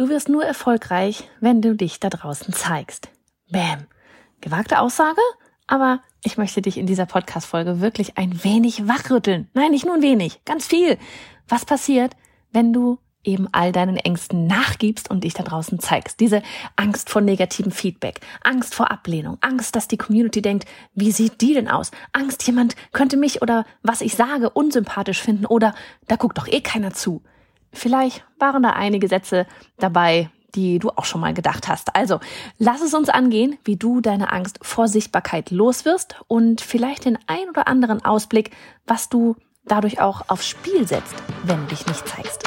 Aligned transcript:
Du 0.00 0.08
wirst 0.08 0.30
nur 0.30 0.42
erfolgreich, 0.42 1.28
wenn 1.40 1.60
du 1.60 1.76
dich 1.76 2.00
da 2.00 2.08
draußen 2.08 2.54
zeigst. 2.54 3.10
Bäm. 3.50 3.86
Gewagte 4.40 4.80
Aussage, 4.80 5.20
aber 5.66 6.00
ich 6.24 6.38
möchte 6.38 6.62
dich 6.62 6.78
in 6.78 6.86
dieser 6.86 7.04
Podcast-Folge 7.04 7.82
wirklich 7.82 8.16
ein 8.16 8.42
wenig 8.42 8.88
wachrütteln. 8.88 9.50
Nein, 9.52 9.72
nicht 9.72 9.84
nur 9.84 9.96
ein 9.96 10.02
wenig, 10.02 10.42
ganz 10.46 10.66
viel. 10.66 10.96
Was 11.48 11.66
passiert, 11.66 12.16
wenn 12.50 12.72
du 12.72 12.98
eben 13.24 13.48
all 13.52 13.72
deinen 13.72 13.98
Ängsten 13.98 14.46
nachgibst 14.46 15.10
und 15.10 15.24
dich 15.24 15.34
da 15.34 15.42
draußen 15.42 15.78
zeigst. 15.80 16.20
Diese 16.20 16.42
Angst 16.76 17.10
vor 17.10 17.20
negativem 17.20 17.70
Feedback, 17.70 18.20
Angst 18.42 18.74
vor 18.74 18.90
Ablehnung, 18.90 19.36
Angst, 19.42 19.76
dass 19.76 19.86
die 19.86 19.98
Community 19.98 20.40
denkt, 20.40 20.64
wie 20.94 21.12
sieht 21.12 21.42
die 21.42 21.52
denn 21.52 21.68
aus? 21.68 21.90
Angst, 22.14 22.46
jemand 22.46 22.74
könnte 22.92 23.18
mich 23.18 23.42
oder 23.42 23.66
was 23.82 24.00
ich 24.00 24.14
sage 24.14 24.48
unsympathisch 24.48 25.20
finden 25.20 25.44
oder 25.44 25.74
da 26.08 26.16
guckt 26.16 26.38
doch 26.38 26.48
eh 26.48 26.62
keiner 26.62 26.94
zu. 26.94 27.22
Vielleicht 27.72 28.24
waren 28.38 28.62
da 28.62 28.70
einige 28.70 29.08
Sätze 29.08 29.46
dabei, 29.78 30.30
die 30.54 30.78
du 30.78 30.90
auch 30.90 31.04
schon 31.04 31.20
mal 31.20 31.34
gedacht 31.34 31.68
hast. 31.68 31.94
Also, 31.94 32.20
lass 32.58 32.82
es 32.82 32.94
uns 32.94 33.08
angehen, 33.08 33.58
wie 33.64 33.76
du 33.76 34.00
deine 34.00 34.32
Angst 34.32 34.58
vor 34.62 34.88
Sichtbarkeit 34.88 35.50
loswirst 35.50 36.16
und 36.26 36.60
vielleicht 36.60 37.04
den 37.04 37.18
ein 37.26 37.48
oder 37.48 37.68
anderen 37.68 38.04
Ausblick, 38.04 38.50
was 38.86 39.08
du 39.08 39.36
dadurch 39.64 40.00
auch 40.00 40.28
aufs 40.28 40.48
Spiel 40.48 40.86
setzt, 40.86 41.14
wenn 41.44 41.60
du 41.60 41.66
dich 41.66 41.86
nicht 41.86 42.08
zeigst. 42.08 42.42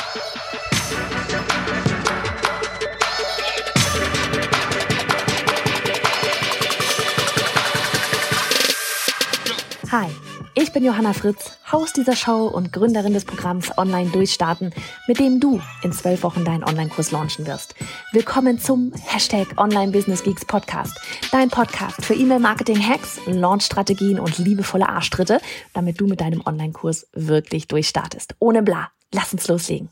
Hi. 9.91 10.09
Ich 10.55 10.71
bin 10.71 10.85
Johanna 10.85 11.13
Fritz, 11.13 11.57
Haus 11.71 11.93
dieser 11.93 12.16
Show 12.16 12.45
und 12.45 12.71
Gründerin 12.71 13.13
des 13.13 13.25
Programms 13.25 13.75
Online 13.75 14.12
Durchstarten, 14.12 14.71
mit 15.07 15.17
dem 15.17 15.39
du 15.39 15.59
in 15.81 15.91
zwölf 15.91 16.21
Wochen 16.21 16.45
deinen 16.45 16.63
Online-Kurs 16.63 17.09
launchen 17.09 17.48
wirst. 17.48 17.73
Willkommen 18.12 18.59
zum 18.59 18.93
Hashtag 18.93 19.48
Online 19.57 19.91
Business 19.91 20.21
Geeks 20.21 20.45
Podcast. 20.45 20.95
Dein 21.31 21.49
Podcast 21.49 22.05
für 22.05 22.13
E-Mail-Marketing-Hacks, 22.13 23.21
Launch-Strategien 23.26 24.20
und 24.20 24.37
liebevolle 24.37 24.87
Arschtritte, 24.87 25.41
damit 25.74 25.99
du 25.99 26.05
mit 26.05 26.21
deinem 26.21 26.43
Online-Kurs 26.46 27.07
wirklich 27.13 27.68
durchstartest. 27.68 28.35
Ohne 28.37 28.62
bla. 28.62 28.91
Lass 29.12 29.34
uns 29.34 29.48
loslegen. 29.48 29.90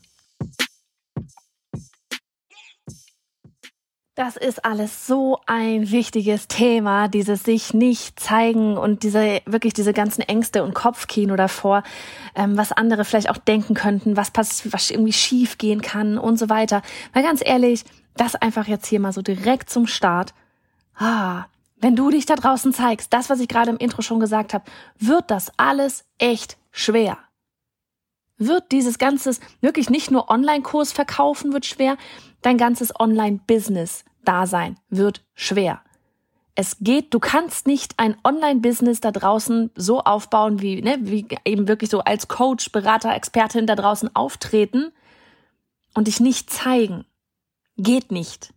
Das 4.14 4.36
ist 4.36 4.66
alles 4.66 5.06
so 5.06 5.38
ein 5.46 5.90
wichtiges 5.90 6.46
Thema, 6.46 7.08
dieses 7.08 7.44
sich 7.44 7.72
nicht 7.72 8.20
zeigen 8.20 8.76
und 8.76 9.04
diese 9.04 9.40
wirklich 9.46 9.72
diese 9.72 9.94
ganzen 9.94 10.20
Ängste 10.20 10.64
und 10.64 10.74
Kopfkino 10.74 11.34
davor, 11.34 11.82
ähm, 12.34 12.58
was 12.58 12.72
andere 12.72 13.06
vielleicht 13.06 13.30
auch 13.30 13.38
denken 13.38 13.72
könnten, 13.72 14.14
was 14.14 14.30
pass 14.30 14.70
was 14.70 14.90
irgendwie 14.90 15.14
schief 15.14 15.56
gehen 15.56 15.80
kann 15.80 16.18
und 16.18 16.38
so 16.38 16.50
weiter. 16.50 16.82
Weil 17.14 17.22
ganz 17.22 17.40
ehrlich, 17.42 17.86
das 18.14 18.34
einfach 18.34 18.66
jetzt 18.66 18.86
hier 18.86 19.00
mal 19.00 19.14
so 19.14 19.22
direkt 19.22 19.70
zum 19.70 19.86
Start. 19.86 20.34
Ah, 20.94 21.46
wenn 21.80 21.96
du 21.96 22.10
dich 22.10 22.26
da 22.26 22.34
draußen 22.34 22.74
zeigst, 22.74 23.14
das, 23.14 23.30
was 23.30 23.40
ich 23.40 23.48
gerade 23.48 23.70
im 23.70 23.78
Intro 23.78 24.02
schon 24.02 24.20
gesagt 24.20 24.52
habe, 24.52 24.64
wird 24.98 25.30
das 25.30 25.50
alles 25.56 26.04
echt 26.18 26.58
schwer. 26.70 27.16
Wird 28.38 28.72
dieses 28.72 28.98
ganzes 28.98 29.40
wirklich 29.60 29.90
nicht 29.90 30.10
nur 30.10 30.30
Online-Kurs 30.30 30.92
verkaufen 30.92 31.52
wird 31.52 31.66
schwer, 31.66 31.96
dein 32.42 32.58
ganzes 32.58 32.98
Online-Business-Dasein 32.98 34.76
wird 34.88 35.24
schwer. 35.34 35.82
Es 36.54 36.76
geht, 36.80 37.14
du 37.14 37.18
kannst 37.18 37.66
nicht 37.66 37.94
ein 37.96 38.16
Online-Business 38.24 39.00
da 39.00 39.10
draußen 39.10 39.70
so 39.74 40.00
aufbauen, 40.00 40.60
wie, 40.60 40.82
ne, 40.82 40.98
wie 41.00 41.26
eben 41.44 41.66
wirklich 41.66 41.90
so 41.90 42.00
als 42.00 42.28
Coach, 42.28 42.72
Berater, 42.72 43.14
Expertin 43.14 43.66
da 43.66 43.74
draußen 43.74 44.14
auftreten 44.14 44.92
und 45.94 46.08
dich 46.08 46.20
nicht 46.20 46.50
zeigen. 46.50 47.06
Geht 47.78 48.12
nicht. 48.12 48.52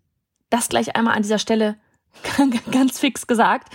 Das 0.49 0.67
gleich 0.67 0.95
einmal 0.95 1.15
an 1.15 1.21
dieser 1.21 1.39
Stelle 1.39 1.77
ganz 2.71 2.99
fix 2.99 3.27
gesagt. 3.27 3.73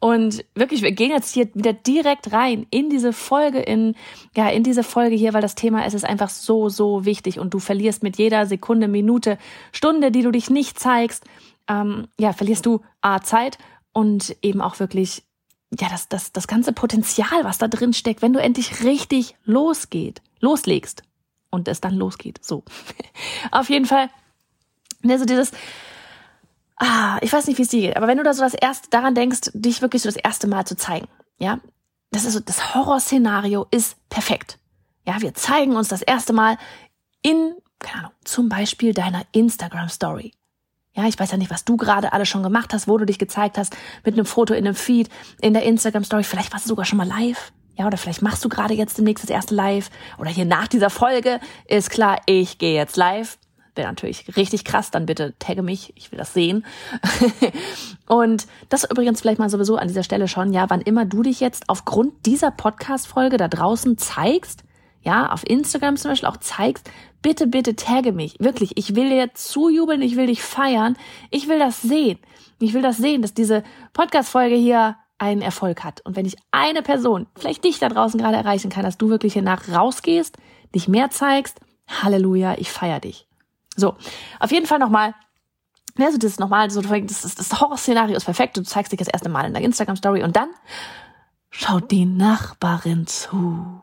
Und 0.00 0.44
wirklich, 0.54 0.82
wir 0.82 0.92
gehen 0.92 1.10
jetzt 1.10 1.34
hier 1.34 1.48
wieder 1.54 1.72
direkt 1.72 2.32
rein 2.32 2.66
in 2.70 2.88
diese 2.88 3.12
Folge, 3.12 3.60
in, 3.60 3.96
ja, 4.36 4.48
in 4.48 4.62
diese 4.62 4.84
Folge 4.84 5.16
hier, 5.16 5.34
weil 5.34 5.42
das 5.42 5.54
Thema 5.54 5.84
es 5.84 5.94
ist 5.94 6.04
einfach 6.04 6.30
so, 6.30 6.68
so 6.68 7.04
wichtig 7.04 7.38
und 7.38 7.54
du 7.54 7.58
verlierst 7.58 8.02
mit 8.02 8.16
jeder 8.16 8.46
Sekunde, 8.46 8.88
Minute, 8.88 9.38
Stunde, 9.72 10.10
die 10.10 10.22
du 10.22 10.30
dich 10.30 10.50
nicht 10.50 10.78
zeigst, 10.78 11.24
ähm, 11.68 12.08
ja, 12.18 12.32
verlierst 12.32 12.66
du 12.66 12.80
A, 13.00 13.20
Zeit 13.20 13.58
und 13.92 14.36
eben 14.42 14.60
auch 14.60 14.78
wirklich, 14.78 15.24
ja, 15.78 15.88
das, 15.88 16.08
das, 16.08 16.32
das 16.32 16.46
ganze 16.46 16.72
Potenzial, 16.72 17.42
was 17.42 17.58
da 17.58 17.68
drin 17.68 17.92
steckt, 17.92 18.22
wenn 18.22 18.32
du 18.32 18.40
endlich 18.40 18.84
richtig 18.84 19.36
losgeht, 19.44 20.22
loslegst 20.40 21.02
und 21.50 21.68
es 21.68 21.80
dann 21.80 21.94
losgeht. 21.94 22.44
So. 22.44 22.62
Auf 23.50 23.68
jeden 23.68 23.86
Fall, 23.86 24.10
also 25.06 25.24
dieses, 25.24 25.52
ah, 26.78 27.18
ich 27.20 27.32
weiß 27.32 27.46
nicht, 27.46 27.58
wie 27.58 27.62
es 27.62 27.68
dir 27.68 27.80
geht, 27.80 27.96
aber 27.96 28.06
wenn 28.06 28.18
du 28.18 28.24
da 28.24 28.34
so 28.34 28.42
das 28.42 28.54
erste 28.54 28.88
daran 28.90 29.14
denkst, 29.14 29.50
dich 29.54 29.82
wirklich 29.82 30.02
so 30.02 30.08
das 30.08 30.16
erste 30.16 30.46
Mal 30.46 30.66
zu 30.66 30.76
zeigen, 30.76 31.08
ja, 31.38 31.60
das 32.10 32.24
ist 32.24 32.34
so, 32.34 32.40
das 32.40 32.74
Horrorszenario 32.74 33.66
ist 33.70 33.96
perfekt. 34.08 34.58
Ja, 35.06 35.20
wir 35.20 35.34
zeigen 35.34 35.76
uns 35.76 35.88
das 35.88 36.02
erste 36.02 36.32
Mal 36.32 36.58
in, 37.22 37.54
keine 37.78 37.98
Ahnung, 37.98 38.12
zum 38.24 38.48
Beispiel 38.48 38.94
deiner 38.94 39.22
Instagram 39.32 39.88
Story. 39.88 40.32
Ja, 40.94 41.04
ich 41.06 41.18
weiß 41.18 41.30
ja 41.30 41.36
nicht, 41.36 41.50
was 41.50 41.64
du 41.64 41.76
gerade 41.76 42.12
alles 42.12 42.28
schon 42.28 42.42
gemacht 42.42 42.72
hast, 42.72 42.88
wo 42.88 42.98
du 42.98 43.06
dich 43.06 43.18
gezeigt 43.18 43.56
hast, 43.56 43.76
mit 44.04 44.14
einem 44.14 44.26
Foto 44.26 44.52
in 44.54 44.66
einem 44.66 44.74
Feed, 44.74 45.08
in 45.40 45.52
der 45.52 45.62
Instagram 45.62 46.04
Story. 46.04 46.24
Vielleicht 46.24 46.52
warst 46.52 46.64
du 46.64 46.70
sogar 46.70 46.84
schon 46.84 46.98
mal 46.98 47.06
live. 47.06 47.52
Ja, 47.76 47.86
oder 47.86 47.96
vielleicht 47.96 48.22
machst 48.22 48.44
du 48.44 48.48
gerade 48.48 48.74
jetzt 48.74 48.98
demnächst 48.98 49.22
das 49.22 49.30
erste 49.30 49.54
Live. 49.54 49.90
Oder 50.18 50.30
hier 50.30 50.44
nach 50.44 50.66
dieser 50.66 50.90
Folge 50.90 51.38
ist 51.66 51.90
klar, 51.90 52.20
ich 52.26 52.58
gehe 52.58 52.74
jetzt 52.74 52.96
live 52.96 53.38
wäre 53.78 53.88
natürlich 53.88 54.36
richtig 54.36 54.64
krass, 54.64 54.90
dann 54.90 55.06
bitte 55.06 55.34
tagge 55.38 55.62
mich, 55.62 55.94
ich 55.96 56.12
will 56.12 56.18
das 56.18 56.34
sehen. 56.34 56.66
und 58.06 58.46
das 58.68 58.84
übrigens 58.90 59.22
vielleicht 59.22 59.38
mal 59.38 59.48
sowieso 59.48 59.76
an 59.76 59.88
dieser 59.88 60.02
Stelle 60.02 60.28
schon, 60.28 60.52
ja, 60.52 60.68
wann 60.68 60.82
immer 60.82 61.06
du 61.06 61.22
dich 61.22 61.40
jetzt 61.40 61.64
aufgrund 61.68 62.26
dieser 62.26 62.50
Podcast-Folge 62.50 63.38
da 63.38 63.48
draußen 63.48 63.96
zeigst, 63.96 64.64
ja, 65.00 65.32
auf 65.32 65.48
Instagram 65.48 65.96
zum 65.96 66.10
Beispiel 66.10 66.28
auch 66.28 66.36
zeigst, 66.36 66.90
bitte, 67.22 67.46
bitte 67.46 67.76
tagge 67.76 68.12
mich. 68.12 68.36
Wirklich, 68.40 68.76
ich 68.76 68.94
will 68.94 69.08
dir 69.08 69.32
zujubeln, 69.32 70.02
ich 70.02 70.16
will 70.16 70.26
dich 70.26 70.42
feiern, 70.42 70.96
ich 71.30 71.48
will 71.48 71.58
das 71.58 71.80
sehen. 71.80 72.18
Ich 72.60 72.74
will 72.74 72.82
das 72.82 72.96
sehen, 72.96 73.22
dass 73.22 73.32
diese 73.32 73.62
Podcast-Folge 73.92 74.56
hier 74.56 74.96
einen 75.18 75.42
Erfolg 75.42 75.84
hat. 75.84 76.00
Und 76.04 76.16
wenn 76.16 76.26
ich 76.26 76.36
eine 76.50 76.82
Person, 76.82 77.26
vielleicht 77.36 77.64
dich 77.64 77.78
da 77.78 77.88
draußen 77.88 78.20
gerade 78.20 78.36
erreichen 78.36 78.70
kann, 78.70 78.84
dass 78.84 78.98
du 78.98 79.08
wirklich 79.08 79.32
hier 79.32 79.42
nach 79.42 79.68
rausgehst, 79.68 80.36
dich 80.74 80.88
mehr 80.88 81.10
zeigst, 81.10 81.60
Halleluja, 81.88 82.56
ich 82.58 82.70
feier 82.70 83.00
dich. 83.00 83.27
So, 83.78 83.94
auf 84.40 84.50
jeden 84.50 84.66
Fall 84.66 84.80
nochmal. 84.80 85.14
Also 85.98 86.18
das 86.18 86.32
ist 86.32 86.40
nochmal 86.40 86.70
so, 86.70 86.80
das, 86.82 87.24
ist, 87.24 87.38
das 87.38 87.60
Horrorszenario 87.60 88.16
ist 88.16 88.24
perfekt. 88.24 88.56
Du 88.56 88.62
zeigst 88.62 88.92
dich 88.92 88.98
das 88.98 89.08
erste 89.08 89.28
Mal 89.28 89.46
in 89.46 89.54
der 89.54 89.62
Instagram-Story 89.62 90.22
und 90.24 90.34
dann 90.36 90.48
schaut 91.50 91.90
die 91.90 92.04
Nachbarin 92.04 93.06
zu. 93.06 93.80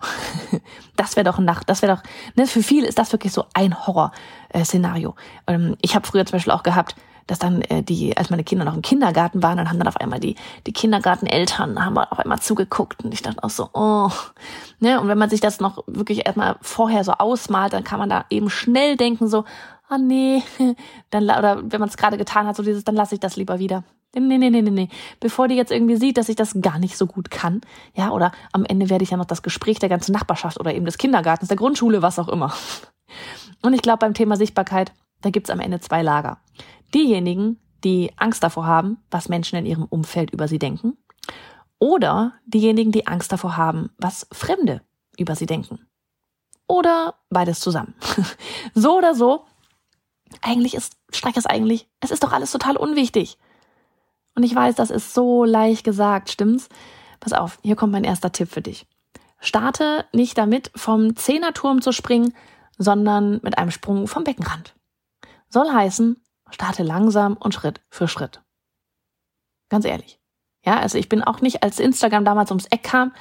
Das 0.96 1.16
wäre 1.16 1.24
doch 1.24 1.38
ein 1.38 1.44
Nacht, 1.44 1.68
das 1.68 1.82
wäre 1.82 1.96
doch, 1.96 2.02
ne, 2.36 2.46
für 2.46 2.62
viele 2.62 2.86
ist 2.86 3.00
das 3.00 3.10
wirklich 3.10 3.32
so 3.32 3.46
ein 3.52 3.84
Horror-Szenario. 3.84 5.16
Ähm, 5.48 5.76
ich 5.82 5.96
habe 5.96 6.06
früher 6.06 6.24
zum 6.24 6.36
Beispiel 6.36 6.52
auch 6.52 6.62
gehabt, 6.62 6.94
dass 7.26 7.38
dann 7.38 7.62
äh, 7.62 7.82
die, 7.82 8.16
als 8.16 8.30
meine 8.30 8.44
Kinder 8.44 8.64
noch 8.64 8.74
im 8.74 8.82
Kindergarten 8.82 9.42
waren, 9.42 9.56
dann 9.56 9.68
haben 9.68 9.78
dann 9.78 9.88
auf 9.88 9.96
einmal 9.96 10.20
die, 10.20 10.36
die 10.66 10.72
Kindergarteneltern 10.72 11.84
haben 11.84 11.98
auf 11.98 12.18
einmal 12.18 12.40
zugeguckt 12.40 13.04
und 13.04 13.12
ich 13.12 13.22
dachte 13.22 13.42
auch 13.42 13.50
so, 13.50 13.68
oh, 13.72 14.10
ne, 14.80 15.00
und 15.00 15.08
wenn 15.08 15.18
man 15.18 15.30
sich 15.30 15.40
das 15.40 15.60
noch 15.60 15.84
wirklich 15.86 16.26
erstmal 16.26 16.56
vorher 16.60 17.04
so 17.04 17.12
ausmalt, 17.12 17.72
dann 17.72 17.84
kann 17.84 17.98
man 17.98 18.08
da 18.08 18.24
eben 18.30 18.50
schnell 18.50 18.96
denken 18.96 19.28
so, 19.28 19.44
ah 19.88 19.96
oh, 19.96 19.98
nee, 19.98 20.42
dann, 21.10 21.24
oder 21.24 21.62
wenn 21.64 21.80
man 21.80 21.88
es 21.88 21.96
gerade 21.96 22.18
getan 22.18 22.46
hat, 22.46 22.56
so 22.56 22.62
dieses, 22.62 22.84
dann 22.84 22.96
lasse 22.96 23.14
ich 23.14 23.20
das 23.20 23.36
lieber 23.36 23.58
wieder. 23.58 23.84
Nee, 24.14 24.38
nee, 24.38 24.50
nee, 24.50 24.62
nee, 24.62 24.70
nee. 24.70 24.88
Bevor 25.18 25.48
die 25.48 25.56
jetzt 25.56 25.72
irgendwie 25.72 25.96
sieht, 25.96 26.18
dass 26.18 26.28
ich 26.28 26.36
das 26.36 26.54
gar 26.60 26.78
nicht 26.78 26.96
so 26.96 27.06
gut 27.06 27.30
kann, 27.30 27.62
ja, 27.94 28.10
oder 28.10 28.30
am 28.52 28.64
Ende 28.64 28.88
werde 28.88 29.02
ich 29.02 29.10
ja 29.10 29.16
noch 29.16 29.24
das 29.24 29.42
Gespräch 29.42 29.80
der 29.80 29.88
ganzen 29.88 30.12
Nachbarschaft 30.12 30.60
oder 30.60 30.72
eben 30.72 30.84
des 30.84 30.98
Kindergartens, 30.98 31.48
der 31.48 31.56
Grundschule, 31.56 32.00
was 32.00 32.18
auch 32.20 32.28
immer. 32.28 32.54
Und 33.62 33.72
ich 33.72 33.82
glaube, 33.82 33.98
beim 33.98 34.14
Thema 34.14 34.36
Sichtbarkeit, 34.36 34.92
da 35.24 35.30
gibt's 35.30 35.50
am 35.50 35.60
Ende 35.60 35.80
zwei 35.80 36.02
Lager. 36.02 36.38
Diejenigen, 36.92 37.58
die 37.82 38.12
Angst 38.16 38.42
davor 38.42 38.66
haben, 38.66 38.98
was 39.10 39.28
Menschen 39.28 39.58
in 39.58 39.66
ihrem 39.66 39.84
Umfeld 39.84 40.30
über 40.30 40.48
sie 40.48 40.58
denken. 40.58 40.96
Oder 41.78 42.34
diejenigen, 42.46 42.92
die 42.92 43.06
Angst 43.06 43.32
davor 43.32 43.56
haben, 43.56 43.90
was 43.98 44.26
Fremde 44.32 44.82
über 45.18 45.34
sie 45.34 45.46
denken. 45.46 45.86
Oder 46.66 47.14
beides 47.30 47.60
zusammen. 47.60 47.94
so 48.74 48.98
oder 48.98 49.14
so. 49.14 49.44
Eigentlich 50.42 50.74
ist, 50.74 50.96
streich 51.10 51.36
es 51.36 51.46
eigentlich, 51.46 51.88
es 52.00 52.10
ist 52.10 52.22
doch 52.22 52.32
alles 52.32 52.52
total 52.52 52.76
unwichtig. 52.76 53.38
Und 54.34 54.42
ich 54.42 54.54
weiß, 54.54 54.74
das 54.74 54.90
ist 54.90 55.14
so 55.14 55.44
leicht 55.44 55.84
gesagt, 55.84 56.30
stimmt's? 56.30 56.68
Pass 57.20 57.32
auf, 57.32 57.58
hier 57.62 57.76
kommt 57.76 57.92
mein 57.92 58.04
erster 58.04 58.32
Tipp 58.32 58.50
für 58.50 58.62
dich. 58.62 58.86
Starte 59.40 60.06
nicht 60.12 60.36
damit, 60.36 60.70
vom 60.74 61.16
Zehnerturm 61.16 61.82
zu 61.82 61.92
springen, 61.92 62.34
sondern 62.78 63.40
mit 63.42 63.58
einem 63.58 63.70
Sprung 63.70 64.06
vom 64.08 64.24
Beckenrand. 64.24 64.73
Soll 65.54 65.72
heißen, 65.72 66.20
starte 66.50 66.82
langsam 66.82 67.36
und 67.36 67.54
Schritt 67.54 67.80
für 67.88 68.08
Schritt. 68.08 68.42
Ganz 69.68 69.84
ehrlich. 69.84 70.18
Ja, 70.64 70.80
also 70.80 70.98
ich 70.98 71.08
bin 71.08 71.22
auch 71.22 71.42
nicht, 71.42 71.62
als 71.62 71.78
Instagram 71.78 72.24
damals 72.24 72.50
ums 72.50 72.66
Eck 72.66 72.82
kam, 72.82 73.12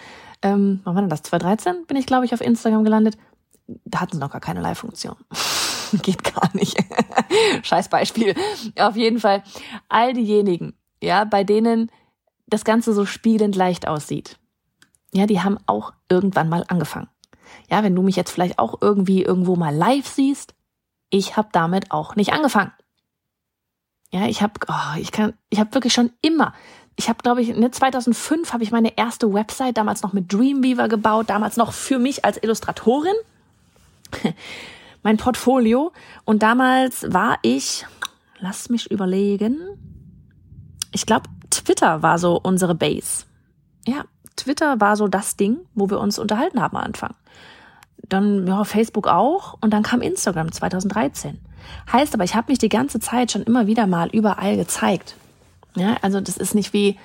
ähm, 0.42 0.82
wann 0.84 0.96
war 0.96 1.04
denn 1.04 1.12
das? 1.12 1.22
2013 1.22 1.86
bin 1.86 1.96
ich, 1.96 2.08
glaube 2.08 2.26
ich, 2.26 2.34
auf 2.34 2.42
Instagram 2.42 2.84
gelandet. 2.84 3.20
Da 3.68 4.02
hatten 4.02 4.14
sie 4.14 4.20
noch 4.20 4.32
gar 4.32 4.42
keine 4.42 4.62
Live-Funktion. 4.62 5.16
geht 6.02 6.24
gar 6.24 6.50
nicht. 6.56 6.76
Scheiß 7.62 7.90
Beispiel. 7.90 8.34
Auf 8.80 8.96
jeden 8.96 9.20
Fall 9.20 9.44
all 9.88 10.14
diejenigen, 10.14 10.74
ja, 11.04 11.26
bei 11.26 11.44
denen 11.44 11.92
das 12.48 12.66
Ganze 12.66 12.94
so 12.94 13.06
spielend 13.06 13.56
leicht 13.56 13.88
aussieht. 13.88 14.40
Ja, 15.14 15.28
die 15.28 15.42
haben 15.42 15.60
auch 15.68 15.94
irgendwann 16.10 16.50
mal 16.50 16.66
angefangen. 16.68 17.10
Ja, 17.70 17.84
wenn 17.84 17.96
du 17.96 18.02
mich 18.02 18.16
jetzt 18.16 18.32
vielleicht 18.32 18.58
auch 18.58 18.82
irgendwie 18.82 19.22
irgendwo 19.22 19.56
mal 19.56 19.76
live 19.76 20.08
siehst, 20.08 20.56
ich 21.14 21.38
habe 21.38 21.50
damit 21.52 21.92
auch 21.92 22.16
nicht 22.16 22.34
angefangen. 22.34 22.72
Ja, 24.12 24.26
ich 24.26 24.42
habe, 24.42 24.54
oh, 24.68 24.98
ich 24.98 25.12
kann, 25.12 25.34
ich 25.50 25.60
habe 25.60 25.74
wirklich 25.76 25.94
schon 25.94 26.12
immer, 26.22 26.54
ich 26.96 27.08
habe, 27.08 27.22
glaube 27.22 27.42
ich, 27.42 27.56
ne, 27.56 27.70
2005 27.70 28.52
habe 28.52 28.64
ich 28.64 28.72
meine 28.72 28.98
erste 28.98 29.32
Website 29.32 29.78
damals 29.78 30.02
noch 30.02 30.14
mit 30.14 30.34
Dreamweaver 30.34 30.88
gebaut, 30.88 31.30
damals 31.30 31.56
noch 31.56 31.72
für 31.72 32.00
mich 32.00 32.26
als 32.26 32.42
Illustratorin, 32.42 33.14
mein 35.04 35.18
Portfolio. 35.18 35.92
Und 36.26 36.42
damals 36.42 37.06
war 37.14 37.38
ich, 37.44 37.86
lass 38.40 38.70
mich 38.70 38.90
überlegen, 38.90 39.60
ich 40.92 41.06
glaube, 41.06 41.30
Twitter 41.52 42.02
war 42.02 42.18
so 42.18 42.40
unsere 42.42 42.74
Base. 42.74 43.26
Ja, 43.88 44.06
Twitter 44.36 44.82
war 44.82 44.96
so 44.96 45.08
das 45.08 45.36
Ding, 45.36 45.60
wo 45.76 45.92
wir 45.92 46.00
uns 46.00 46.18
unterhalten 46.18 46.60
haben 46.60 46.76
am 46.76 46.84
Anfang. 46.84 47.14
Dann 48.14 48.46
ja, 48.46 48.64
Facebook 48.64 49.08
auch 49.08 49.58
und 49.60 49.74
dann 49.74 49.82
kam 49.82 50.04
Instagram 50.04 50.52
2013. 50.52 51.40
Heißt 51.92 52.14
aber, 52.14 52.24
ich 52.24 52.36
habe 52.36 52.52
mich 52.52 52.60
die 52.60 52.70
ganze 52.70 53.00
Zeit 53.00 53.32
schon 53.32 53.42
immer 53.42 53.66
wieder 53.66 53.88
mal 53.88 54.08
überall 54.10 54.56
gezeigt. 54.56 55.16
Ja, 55.76 55.98
also 56.04 56.22
das 56.22 56.38
ist 56.38 56.54
nicht 56.54 56.74
wie, 56.74 57.00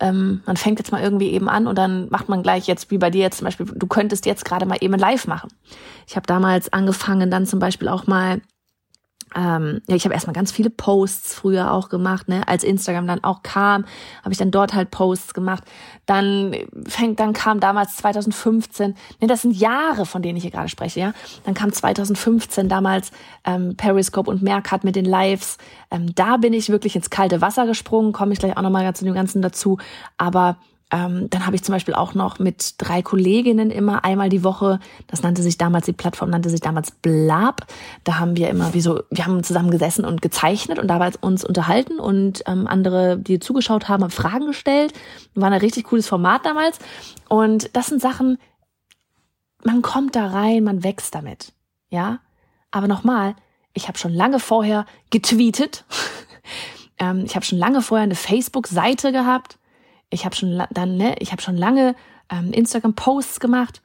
ähm, 0.00 0.40
man 0.46 0.56
fängt 0.56 0.78
jetzt 0.78 0.90
mal 0.90 1.02
irgendwie 1.02 1.32
eben 1.32 1.50
an 1.50 1.66
und 1.66 1.76
dann 1.76 2.08
macht 2.08 2.30
man 2.30 2.42
gleich 2.42 2.66
jetzt, 2.66 2.90
wie 2.90 2.96
bei 2.96 3.10
dir 3.10 3.20
jetzt 3.20 3.36
zum 3.36 3.44
Beispiel, 3.44 3.66
du 3.66 3.86
könntest 3.86 4.24
jetzt 4.24 4.46
gerade 4.46 4.64
mal 4.64 4.78
eben 4.80 4.94
live 4.94 5.26
machen. 5.26 5.50
Ich 6.06 6.16
habe 6.16 6.26
damals 6.26 6.72
angefangen, 6.72 7.30
dann 7.30 7.44
zum 7.44 7.58
Beispiel 7.58 7.88
auch 7.88 8.06
mal 8.06 8.40
ähm, 9.34 9.80
ja, 9.88 9.96
ich 9.96 10.04
habe 10.04 10.14
erstmal 10.14 10.34
ganz 10.34 10.52
viele 10.52 10.70
Posts 10.70 11.34
früher 11.34 11.72
auch 11.72 11.88
gemacht, 11.88 12.28
ne, 12.28 12.46
als 12.46 12.64
Instagram 12.64 13.06
dann 13.06 13.24
auch 13.24 13.42
kam, 13.42 13.84
habe 14.22 14.32
ich 14.32 14.38
dann 14.38 14.50
dort 14.50 14.74
halt 14.74 14.90
Posts 14.90 15.34
gemacht. 15.34 15.64
Dann 16.06 16.54
fängt, 16.86 17.20
dann 17.20 17.32
kam 17.32 17.60
damals 17.60 17.96
2015, 17.96 18.94
ne, 19.20 19.26
das 19.26 19.42
sind 19.42 19.56
Jahre, 19.56 20.06
von 20.06 20.22
denen 20.22 20.36
ich 20.36 20.42
hier 20.42 20.50
gerade 20.50 20.68
spreche, 20.68 21.00
ja. 21.00 21.12
Dann 21.44 21.54
kam 21.54 21.72
2015 21.72 22.68
damals 22.68 23.10
ähm, 23.44 23.76
Periscope 23.76 24.30
und 24.30 24.42
Mercat 24.42 24.84
mit 24.84 24.96
den 24.96 25.04
Lives. 25.04 25.58
Ähm, 25.90 26.14
da 26.14 26.36
bin 26.36 26.52
ich 26.52 26.68
wirklich 26.68 26.96
ins 26.96 27.10
kalte 27.10 27.40
Wasser 27.40 27.66
gesprungen, 27.66 28.12
komme 28.12 28.32
ich 28.32 28.38
gleich 28.38 28.56
auch 28.56 28.62
nochmal 28.62 28.94
zu 28.94 29.04
dem 29.04 29.14
Ganzen 29.14 29.42
dazu. 29.42 29.78
Aber 30.16 30.56
ähm, 30.94 31.28
dann 31.28 31.44
habe 31.44 31.56
ich 31.56 31.64
zum 31.64 31.72
Beispiel 31.72 31.94
auch 31.94 32.14
noch 32.14 32.38
mit 32.38 32.76
drei 32.78 33.02
Kolleginnen 33.02 33.72
immer 33.72 34.04
einmal 34.04 34.28
die 34.28 34.44
Woche, 34.44 34.78
das 35.08 35.22
nannte 35.22 35.42
sich 35.42 35.58
damals, 35.58 35.86
die 35.86 35.92
Plattform 35.92 36.30
nannte 36.30 36.50
sich 36.50 36.60
damals 36.60 36.92
Blab. 36.92 37.66
Da 38.04 38.20
haben 38.20 38.36
wir 38.36 38.48
immer 38.48 38.74
wie 38.74 38.80
so, 38.80 39.02
wir 39.10 39.26
haben 39.26 39.42
zusammen 39.42 39.72
gesessen 39.72 40.04
und 40.04 40.22
gezeichnet 40.22 40.78
und 40.78 40.86
dabei 40.86 41.10
uns 41.20 41.44
unterhalten 41.44 41.98
und 41.98 42.44
ähm, 42.46 42.68
andere, 42.68 43.18
die 43.18 43.40
zugeschaut 43.40 43.88
haben, 43.88 44.04
haben 44.04 44.10
Fragen 44.10 44.46
gestellt. 44.46 44.92
War 45.34 45.50
ein 45.50 45.58
richtig 45.58 45.86
cooles 45.86 46.06
Format 46.06 46.46
damals. 46.46 46.78
Und 47.28 47.74
das 47.74 47.88
sind 47.88 48.00
Sachen, 48.00 48.38
man 49.64 49.82
kommt 49.82 50.14
da 50.14 50.28
rein, 50.28 50.62
man 50.62 50.84
wächst 50.84 51.12
damit. 51.12 51.54
Ja. 51.90 52.20
Aber 52.70 52.86
nochmal, 52.86 53.34
ich 53.72 53.88
habe 53.88 53.98
schon 53.98 54.14
lange 54.14 54.38
vorher 54.38 54.86
getweetet. 55.10 55.84
ähm, 56.98 57.24
ich 57.24 57.34
habe 57.34 57.44
schon 57.44 57.58
lange 57.58 57.82
vorher 57.82 58.04
eine 58.04 58.14
Facebook-Seite 58.14 59.10
gehabt 59.10 59.58
ich 60.14 60.24
habe 60.24 60.34
schon 60.34 60.62
dann, 60.70 60.96
ne, 60.96 61.16
ich 61.18 61.32
habe 61.32 61.42
schon 61.42 61.56
lange 61.56 61.94
ähm, 62.30 62.52
Instagram-Posts 62.52 63.40
gemacht. 63.40 63.82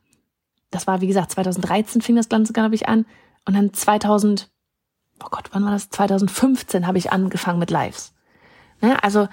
Das 0.72 0.88
war, 0.88 1.02
wie 1.02 1.08
gesagt, 1.08 1.32
2013 1.32 2.02
fing 2.02 2.16
das 2.16 2.30
Ganze, 2.30 2.54
glaube 2.54 2.76
ich, 2.76 2.88
an. 2.88 3.06
Und 3.46 3.56
dann 3.56 3.74
2000, 3.74 4.50
oh 5.24 5.28
Gott, 5.32 5.50
wann 5.52 5.66
war 5.66 5.72
das? 5.72 5.90
2015 5.90 6.86
habe 6.86 7.00
ich 7.00 7.12
angefangen 7.12 7.60
mit 7.60 7.72
Lives. 7.72 8.14
Ne, 8.82 9.04
also 9.04 9.28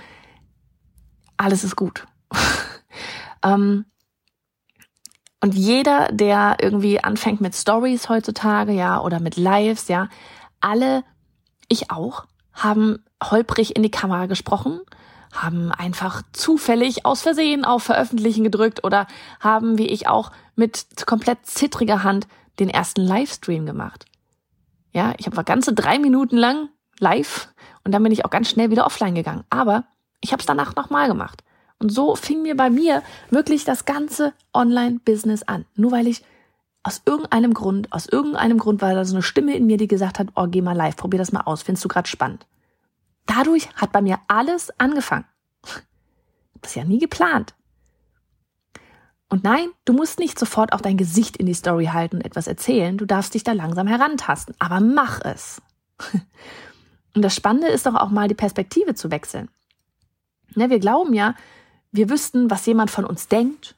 alles 1.37 1.63
ist 1.63 1.77
gut. 1.77 2.07
ähm, 3.43 3.85
und 5.43 5.55
jeder, 5.55 6.09
der 6.11 6.57
irgendwie 6.61 7.05
anfängt 7.05 7.43
mit 7.43 7.55
Stories 7.55 8.09
heutzutage, 8.09 8.73
ja, 8.73 9.01
oder 9.01 9.21
mit 9.21 9.37
Lives, 9.37 9.89
ja, 9.89 10.09
alle, 10.61 11.05
ich 11.69 11.91
auch, 11.91 12.25
haben 12.55 13.05
holprig 13.23 13.77
in 13.77 13.83
die 13.83 13.91
Kamera 13.91 14.27
gesprochen 14.27 14.81
haben 15.33 15.73
einfach 15.73 16.23
zufällig 16.33 17.05
aus 17.05 17.23
Versehen 17.23 17.65
auf 17.65 17.83
Veröffentlichen 17.83 18.45
gedrückt 18.45 18.85
oder 18.85 19.07
haben, 19.41 19.79
wie 19.79 19.89
ich 19.89 20.09
auch, 20.09 20.33
mit 20.55 20.87
komplett 21.07 21.45
zittriger 21.45 22.03
Hand 22.03 22.27
den 22.59 22.71
ersten 22.71 23.03
Livestream 23.03 23.67
gemacht. 23.67 24.07
Ja, 24.93 25.13
ich 25.19 25.27
habe 25.27 25.45
ganze 25.45 25.75
drei 25.75 25.99
Minuten 25.99 26.37
lang 26.37 26.69
live 26.99 27.49
und 27.85 27.93
dann 27.93 28.03
bin 28.03 28.13
ich 28.13 28.25
auch 28.25 28.31
ganz 28.31 28.49
schnell 28.49 28.71
wieder 28.71 28.87
offline 28.87 29.15
gegangen. 29.15 29.45
Aber 29.51 29.85
ich 30.21 30.33
habe 30.33 30.41
es 30.41 30.47
danach 30.47 30.75
nochmal 30.75 31.09
gemacht. 31.09 31.43
Und 31.79 31.91
so 31.91 32.17
fing 32.17 32.43
mir 32.43 32.57
bei 32.57 32.71
mir 32.71 33.03
wirklich 33.31 33.65
das 33.65 33.85
ganze 33.85 34.33
Online-Business 34.55 35.43
an. 35.43 35.67
Nur 35.75 35.93
weil 35.93 36.07
ich 36.07 36.23
aus 36.83 37.03
irgendeinem 37.05 37.53
Grund, 37.53 37.93
aus 37.93 38.07
irgendeinem 38.07 38.59
Grund 38.59 38.81
war 38.81 38.95
da 38.95 39.05
so 39.05 39.15
eine 39.15 39.23
Stimme 39.23 39.55
in 39.55 39.67
mir, 39.67 39.77
die 39.77 39.89
gesagt 39.89 40.19
hat, 40.19 40.29
oh, 40.37 40.47
geh 40.49 40.63
mal 40.63 40.77
live, 40.77 40.97
probier 40.97 41.19
das 41.19 41.33
mal 41.33 41.43
aus, 41.43 41.63
findest 41.63 41.85
du 41.85 41.89
gerade 41.89 42.09
spannend. 42.09 42.47
Dadurch 43.27 43.69
hat 43.75 43.93
bei 43.93 44.03
mir 44.03 44.19
alles 44.29 44.71
angefangen. 44.79 45.27
Das 46.63 46.73
ist 46.73 46.77
ja 46.77 46.85
nie 46.85 46.99
geplant. 46.99 47.55
Und 49.29 49.43
nein, 49.43 49.69
du 49.85 49.93
musst 49.93 50.19
nicht 50.19 50.39
sofort 50.39 50.73
auch 50.73 50.81
dein 50.81 50.97
Gesicht 50.97 51.37
in 51.37 51.47
die 51.47 51.55
Story 51.55 51.87
halten 51.87 52.17
und 52.17 52.25
etwas 52.25 52.47
erzählen. 52.47 52.97
Du 52.97 53.07
darfst 53.07 53.35
dich 53.35 53.43
da 53.43 53.53
langsam 53.53 53.89
herantasten. 53.89 54.55
Aber 54.59 54.81
mach 54.81 55.21
es. 55.25 55.61
Und 57.15 57.23
das 57.23 57.35
Spannende 57.35 57.69
ist 57.69 57.87
doch 57.87 57.95
auch 57.95 58.11
mal 58.11 58.29
die 58.29 58.35
Perspektive 58.35 58.95
zu 58.95 59.11
wechseln. 59.11 59.49
Ne, 60.55 60.69
wir 60.69 60.79
glauben 60.79 61.15
ja, 61.15 61.35
wir 61.91 62.11
wüssten, 62.11 62.51
was 62.51 62.67
jemand 62.67 62.91
von 62.91 63.07
uns 63.07 63.29
denkt 63.29 63.75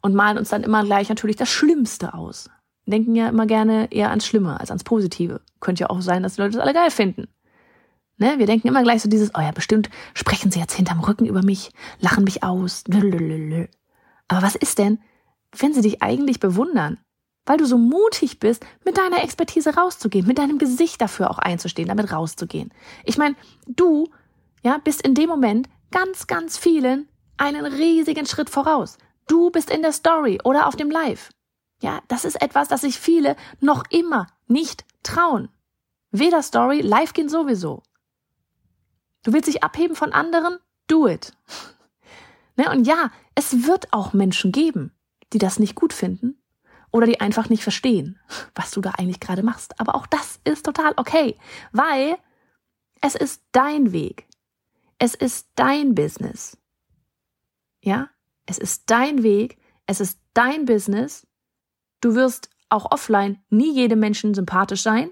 und 0.00 0.14
malen 0.14 0.38
uns 0.38 0.48
dann 0.48 0.62
immer 0.62 0.82
gleich 0.82 1.10
natürlich 1.10 1.36
das 1.36 1.50
Schlimmste 1.50 2.14
aus. 2.14 2.48
Denken 2.86 3.14
ja 3.14 3.28
immer 3.28 3.46
gerne 3.46 3.92
eher 3.92 4.08
ans 4.08 4.26
Schlimme 4.26 4.58
als 4.58 4.70
ans 4.70 4.82
Positive. 4.82 5.42
Könnte 5.60 5.82
ja 5.82 5.90
auch 5.90 6.00
sein, 6.00 6.22
dass 6.22 6.36
die 6.36 6.40
Leute 6.40 6.56
das 6.56 6.62
alle 6.62 6.72
geil 6.72 6.90
finden. 6.90 7.28
Ne? 8.20 8.38
Wir 8.38 8.46
denken 8.46 8.68
immer 8.68 8.82
gleich 8.82 9.00
so 9.02 9.08
dieses, 9.08 9.34
oh 9.34 9.40
ja, 9.40 9.50
bestimmt 9.50 9.88
sprechen 10.14 10.50
sie 10.50 10.60
jetzt 10.60 10.74
hinterm 10.74 11.00
Rücken 11.00 11.26
über 11.26 11.42
mich, 11.42 11.72
lachen 11.98 12.24
mich 12.24 12.44
aus. 12.44 12.84
Aber 14.28 14.42
was 14.42 14.54
ist 14.54 14.78
denn, 14.78 15.00
wenn 15.56 15.72
sie 15.72 15.80
dich 15.80 16.02
eigentlich 16.02 16.38
bewundern? 16.38 16.98
Weil 17.46 17.56
du 17.56 17.64
so 17.64 17.78
mutig 17.78 18.38
bist, 18.38 18.64
mit 18.84 18.98
deiner 18.98 19.24
Expertise 19.24 19.74
rauszugehen, 19.74 20.26
mit 20.26 20.36
deinem 20.36 20.58
Gesicht 20.58 21.00
dafür 21.00 21.30
auch 21.30 21.38
einzustehen, 21.38 21.88
damit 21.88 22.12
rauszugehen. 22.12 22.70
Ich 23.04 23.16
meine, 23.16 23.36
du, 23.66 24.06
ja, 24.62 24.76
bist 24.76 25.00
in 25.00 25.14
dem 25.14 25.30
Moment 25.30 25.68
ganz, 25.90 26.26
ganz 26.26 26.58
vielen 26.58 27.08
einen 27.38 27.64
riesigen 27.64 28.26
Schritt 28.26 28.50
voraus. 28.50 28.98
Du 29.28 29.48
bist 29.50 29.70
in 29.70 29.80
der 29.80 29.92
Story 29.92 30.38
oder 30.44 30.66
auf 30.66 30.76
dem 30.76 30.90
Live. 30.90 31.30
Ja, 31.80 32.00
das 32.08 32.26
ist 32.26 32.42
etwas, 32.42 32.68
das 32.68 32.82
sich 32.82 33.00
viele 33.00 33.34
noch 33.60 33.84
immer 33.88 34.26
nicht 34.46 34.84
trauen. 35.02 35.48
Weder 36.10 36.42
Story, 36.42 36.82
live 36.82 37.14
gehen 37.14 37.30
sowieso. 37.30 37.82
Du 39.22 39.32
willst 39.32 39.48
dich 39.48 39.62
abheben 39.62 39.96
von 39.96 40.12
anderen? 40.12 40.58
Do 40.86 41.06
it. 41.06 41.32
ne? 42.56 42.70
Und 42.70 42.86
ja, 42.86 43.10
es 43.34 43.66
wird 43.66 43.92
auch 43.92 44.12
Menschen 44.12 44.52
geben, 44.52 44.92
die 45.32 45.38
das 45.38 45.58
nicht 45.58 45.74
gut 45.74 45.92
finden 45.92 46.42
oder 46.90 47.06
die 47.06 47.20
einfach 47.20 47.48
nicht 47.48 47.62
verstehen, 47.62 48.18
was 48.54 48.70
du 48.70 48.80
da 48.80 48.92
eigentlich 48.92 49.20
gerade 49.20 49.42
machst. 49.42 49.78
Aber 49.80 49.94
auch 49.94 50.06
das 50.06 50.40
ist 50.44 50.64
total 50.64 50.92
okay, 50.96 51.38
weil 51.72 52.16
es 53.00 53.14
ist 53.14 53.42
dein 53.52 53.92
Weg. 53.92 54.26
Es 54.98 55.14
ist 55.14 55.48
dein 55.54 55.94
Business. 55.94 56.58
Ja? 57.82 58.10
Es 58.46 58.58
ist 58.58 58.90
dein 58.90 59.22
Weg. 59.22 59.58
Es 59.86 60.00
ist 60.00 60.20
dein 60.34 60.66
Business. 60.66 61.26
Du 62.00 62.14
wirst 62.14 62.50
auch 62.68 62.90
offline 62.90 63.42
nie 63.48 63.74
jedem 63.74 63.98
Menschen 64.00 64.34
sympathisch 64.34 64.82
sein. 64.82 65.10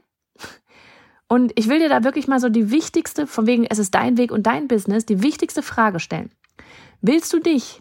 Und 1.28 1.52
ich 1.56 1.68
will 1.68 1.78
dir 1.78 1.90
da 1.90 2.04
wirklich 2.04 2.26
mal 2.26 2.40
so 2.40 2.48
die 2.48 2.70
wichtigste, 2.70 3.26
von 3.26 3.46
wegen, 3.46 3.66
es 3.66 3.78
ist 3.78 3.94
dein 3.94 4.16
Weg 4.16 4.32
und 4.32 4.46
dein 4.46 4.66
Business, 4.66 5.04
die 5.04 5.22
wichtigste 5.22 5.62
Frage 5.62 6.00
stellen. 6.00 6.30
Willst 7.02 7.32
du 7.32 7.38
dich, 7.38 7.78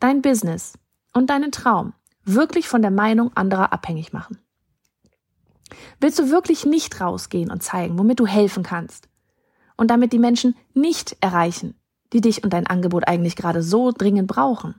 dein 0.00 0.20
Business 0.20 0.74
und 1.12 1.30
deinen 1.30 1.52
Traum 1.52 1.94
wirklich 2.24 2.68
von 2.68 2.82
der 2.82 2.90
Meinung 2.90 3.30
anderer 3.36 3.72
abhängig 3.72 4.12
machen? 4.12 4.38
Willst 6.00 6.18
du 6.18 6.30
wirklich 6.30 6.66
nicht 6.66 7.00
rausgehen 7.00 7.50
und 7.50 7.62
zeigen, 7.62 7.98
womit 7.98 8.20
du 8.20 8.26
helfen 8.26 8.62
kannst? 8.64 9.08
Und 9.76 9.90
damit 9.90 10.12
die 10.12 10.18
Menschen 10.18 10.56
nicht 10.74 11.16
erreichen, 11.20 11.74
die 12.12 12.20
dich 12.20 12.42
und 12.42 12.52
dein 12.52 12.66
Angebot 12.66 13.06
eigentlich 13.06 13.36
gerade 13.36 13.62
so 13.62 13.92
dringend 13.92 14.26
brauchen? 14.26 14.74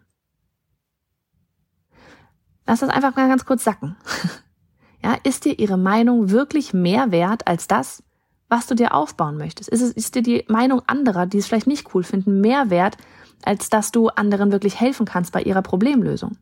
Lass 2.68 2.82
das 2.82 2.90
einfach 2.90 3.16
mal 3.16 3.30
ganz 3.30 3.46
kurz 3.46 3.64
sacken. 3.64 3.96
Ja, 5.02 5.16
ist 5.24 5.46
dir 5.46 5.58
ihre 5.58 5.78
Meinung 5.78 6.30
wirklich 6.30 6.74
mehr 6.74 7.10
wert 7.10 7.48
als 7.48 7.68
das, 7.68 8.04
was 8.50 8.68
du 8.68 8.76
dir 8.76 8.94
aufbauen 8.94 9.38
möchtest? 9.38 9.70
Ist, 9.70 9.82
es, 9.82 9.92
ist 9.92 10.16
dir 10.16 10.24
die 10.24 10.44
Meinung 10.48 10.82
anderer, 10.88 11.26
die 11.26 11.38
es 11.38 11.48
vielleicht 11.48 11.68
nicht 11.68 11.94
cool 11.94 12.04
finden, 12.04 12.42
mehr 12.42 12.70
wert, 12.70 12.98
als 13.44 13.70
dass 13.70 13.92
du 13.92 14.10
anderen 14.10 14.52
wirklich 14.52 14.80
helfen 14.80 15.06
kannst 15.06 15.32
bei 15.32 15.42
ihrer 15.42 15.62
Problemlösung? 15.62 16.38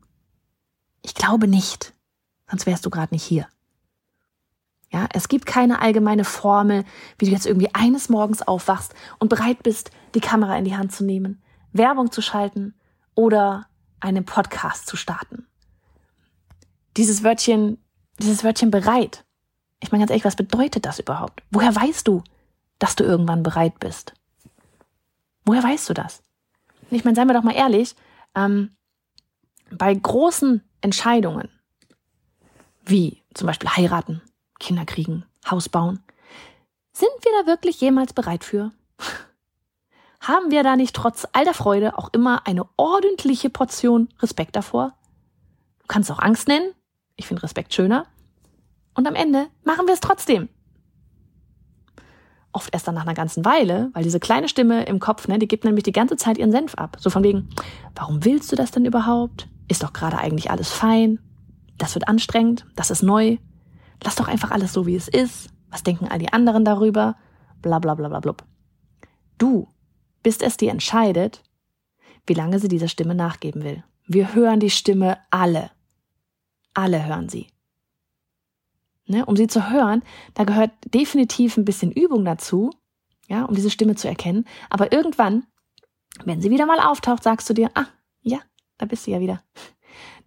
Ich 1.02 1.14
glaube 1.14 1.46
nicht. 1.46 1.94
Sonst 2.50 2.66
wärst 2.66 2.84
du 2.86 2.90
gerade 2.90 3.14
nicht 3.14 3.22
hier. 3.22 3.46
Ja, 4.90 5.06
es 5.12 5.28
gibt 5.28 5.44
keine 5.44 5.82
allgemeine 5.82 6.24
Formel, 6.24 6.84
wie 7.18 7.26
du 7.26 7.30
jetzt 7.30 7.46
irgendwie 7.46 7.74
eines 7.74 8.08
Morgens 8.08 8.40
aufwachst 8.40 8.94
und 9.18 9.28
bereit 9.28 9.62
bist, 9.62 9.90
die 10.14 10.20
Kamera 10.20 10.56
in 10.56 10.64
die 10.64 10.76
Hand 10.76 10.92
zu 10.92 11.04
nehmen, 11.04 11.42
Werbung 11.72 12.10
zu 12.10 12.22
schalten 12.22 12.74
oder 13.14 13.66
einen 14.00 14.24
Podcast 14.24 14.86
zu 14.86 14.96
starten. 14.96 15.46
Dieses 16.96 17.22
Wörtchen, 17.22 17.78
dieses 18.18 18.44
Wörtchen 18.44 18.70
bereit. 18.70 19.24
Ich 19.80 19.92
meine 19.92 20.02
ganz 20.02 20.10
ehrlich, 20.10 20.24
was 20.24 20.36
bedeutet 20.36 20.84
das 20.84 20.98
überhaupt? 20.98 21.42
Woher 21.50 21.74
weißt 21.74 22.06
du, 22.08 22.22
dass 22.78 22.96
du 22.96 23.04
irgendwann 23.04 23.42
bereit 23.42 23.78
bist? 23.78 24.14
Woher 25.44 25.62
weißt 25.62 25.88
du 25.88 25.94
das? 25.94 26.22
Ich 26.90 27.04
meine, 27.04 27.14
seien 27.14 27.28
wir 27.28 27.34
doch 27.34 27.42
mal 27.42 27.54
ehrlich, 27.54 27.94
ähm, 28.34 28.76
bei 29.70 29.94
großen 29.94 30.62
Entscheidungen, 30.80 31.48
wie 32.84 33.22
zum 33.34 33.46
Beispiel 33.46 33.68
heiraten, 33.68 34.22
Kinder 34.58 34.84
kriegen, 34.84 35.24
Haus 35.48 35.68
bauen, 35.68 36.02
sind 36.92 37.10
wir 37.22 37.32
da 37.40 37.46
wirklich 37.46 37.80
jemals 37.80 38.12
bereit 38.12 38.44
für? 38.44 38.72
Haben 40.20 40.50
wir 40.50 40.62
da 40.62 40.76
nicht 40.76 40.96
trotz 40.96 41.26
all 41.32 41.44
der 41.44 41.54
Freude 41.54 41.96
auch 41.96 42.10
immer 42.12 42.46
eine 42.46 42.66
ordentliche 42.76 43.50
Portion 43.50 44.08
Respekt 44.20 44.56
davor? 44.56 44.94
Du 45.80 45.86
kannst 45.86 46.10
auch 46.10 46.18
Angst 46.18 46.48
nennen. 46.48 46.74
Ich 47.16 47.26
finde 47.26 47.42
Respekt 47.42 47.72
schöner. 47.72 48.06
Und 48.98 49.06
am 49.06 49.14
Ende 49.14 49.46
machen 49.62 49.86
wir 49.86 49.94
es 49.94 50.00
trotzdem. 50.00 50.48
Oft 52.50 52.74
erst 52.74 52.88
dann 52.88 52.96
nach 52.96 53.02
einer 53.02 53.14
ganzen 53.14 53.44
Weile, 53.44 53.90
weil 53.92 54.02
diese 54.02 54.18
kleine 54.18 54.48
Stimme 54.48 54.86
im 54.86 54.98
Kopf, 54.98 55.28
ne, 55.28 55.38
die 55.38 55.46
gibt 55.46 55.64
nämlich 55.64 55.84
die 55.84 55.92
ganze 55.92 56.16
Zeit 56.16 56.36
ihren 56.36 56.50
Senf 56.50 56.74
ab. 56.74 56.96
So 56.98 57.08
von 57.08 57.22
wegen, 57.22 57.48
warum 57.94 58.24
willst 58.24 58.50
du 58.50 58.56
das 58.56 58.72
denn 58.72 58.84
überhaupt? 58.84 59.46
Ist 59.68 59.84
doch 59.84 59.92
gerade 59.92 60.18
eigentlich 60.18 60.50
alles 60.50 60.72
fein. 60.72 61.20
Das 61.76 61.94
wird 61.94 62.08
anstrengend. 62.08 62.66
Das 62.74 62.90
ist 62.90 63.04
neu. 63.04 63.36
Lass 64.02 64.16
doch 64.16 64.26
einfach 64.26 64.50
alles 64.50 64.72
so, 64.72 64.84
wie 64.84 64.96
es 64.96 65.06
ist. 65.06 65.50
Was 65.70 65.84
denken 65.84 66.08
all 66.08 66.18
die 66.18 66.32
anderen 66.32 66.64
darüber? 66.64 67.14
Bla, 67.62 67.78
bla, 67.78 67.94
bla, 67.94 68.08
bla, 68.08 68.18
blub. 68.18 68.44
Du 69.38 69.68
bist 70.24 70.42
es, 70.42 70.56
die 70.56 70.66
entscheidet, 70.66 71.44
wie 72.26 72.34
lange 72.34 72.58
sie 72.58 72.66
dieser 72.66 72.88
Stimme 72.88 73.14
nachgeben 73.14 73.62
will. 73.62 73.84
Wir 74.08 74.34
hören 74.34 74.58
die 74.58 74.70
Stimme 74.70 75.18
alle. 75.30 75.70
Alle 76.74 77.06
hören 77.06 77.28
sie. 77.28 77.46
Ne, 79.10 79.24
um 79.24 79.36
sie 79.36 79.46
zu 79.46 79.70
hören, 79.70 80.02
da 80.34 80.44
gehört 80.44 80.70
definitiv 80.92 81.56
ein 81.56 81.64
bisschen 81.64 81.90
Übung 81.90 82.26
dazu, 82.26 82.70
ja, 83.26 83.46
um 83.46 83.54
diese 83.54 83.70
Stimme 83.70 83.96
zu 83.96 84.06
erkennen. 84.06 84.44
Aber 84.68 84.92
irgendwann, 84.92 85.46
wenn 86.24 86.42
sie 86.42 86.50
wieder 86.50 86.66
mal 86.66 86.78
auftaucht, 86.78 87.22
sagst 87.22 87.48
du 87.48 87.54
dir, 87.54 87.70
ah, 87.74 87.86
ja, 88.20 88.38
da 88.76 88.84
bist 88.84 89.06
du 89.06 89.10
ja 89.10 89.20
wieder. 89.20 89.42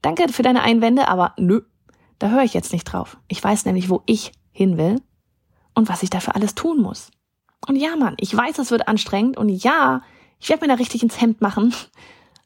Danke 0.01 0.27
für 0.29 0.41
deine 0.41 0.63
Einwände, 0.63 1.07
aber 1.09 1.35
nö, 1.37 1.61
da 2.17 2.29
höre 2.29 2.41
ich 2.41 2.55
jetzt 2.55 2.73
nicht 2.73 2.85
drauf. 2.85 3.17
Ich 3.27 3.43
weiß 3.43 3.65
nämlich, 3.65 3.87
wo 3.87 4.01
ich 4.07 4.31
hin 4.51 4.77
will 4.77 4.99
und 5.75 5.87
was 5.87 6.01
ich 6.01 6.09
dafür 6.09 6.35
alles 6.35 6.55
tun 6.55 6.81
muss. 6.81 7.11
Und 7.67 7.75
ja, 7.75 7.95
Mann, 7.95 8.15
ich 8.19 8.35
weiß, 8.35 8.57
es 8.57 8.71
wird 8.71 8.87
anstrengend 8.87 9.37
und 9.37 9.49
ja, 9.49 10.01
ich 10.39 10.49
werde 10.49 10.65
mir 10.65 10.69
da 10.69 10.79
richtig 10.79 11.03
ins 11.03 11.21
Hemd 11.21 11.39
machen. 11.41 11.73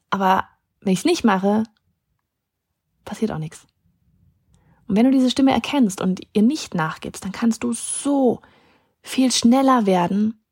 Aber 0.10 0.50
wenn 0.82 0.92
ich 0.92 1.00
es 1.00 1.06
nicht 1.06 1.24
mache, 1.24 1.64
passiert 3.06 3.32
auch 3.32 3.38
nichts. 3.38 3.66
Und 4.88 4.96
wenn 4.96 5.06
du 5.06 5.12
diese 5.12 5.32
Stimme 5.32 5.52
erkennst 5.52 6.02
und 6.02 6.22
ihr 6.34 6.42
nicht 6.42 6.74
nachgibst, 6.74 7.24
dann 7.24 7.32
kannst 7.32 7.64
du 7.64 7.74
so 7.74 8.42
viel 9.02 9.32
schneller 9.32 9.86
werden, 9.86 10.44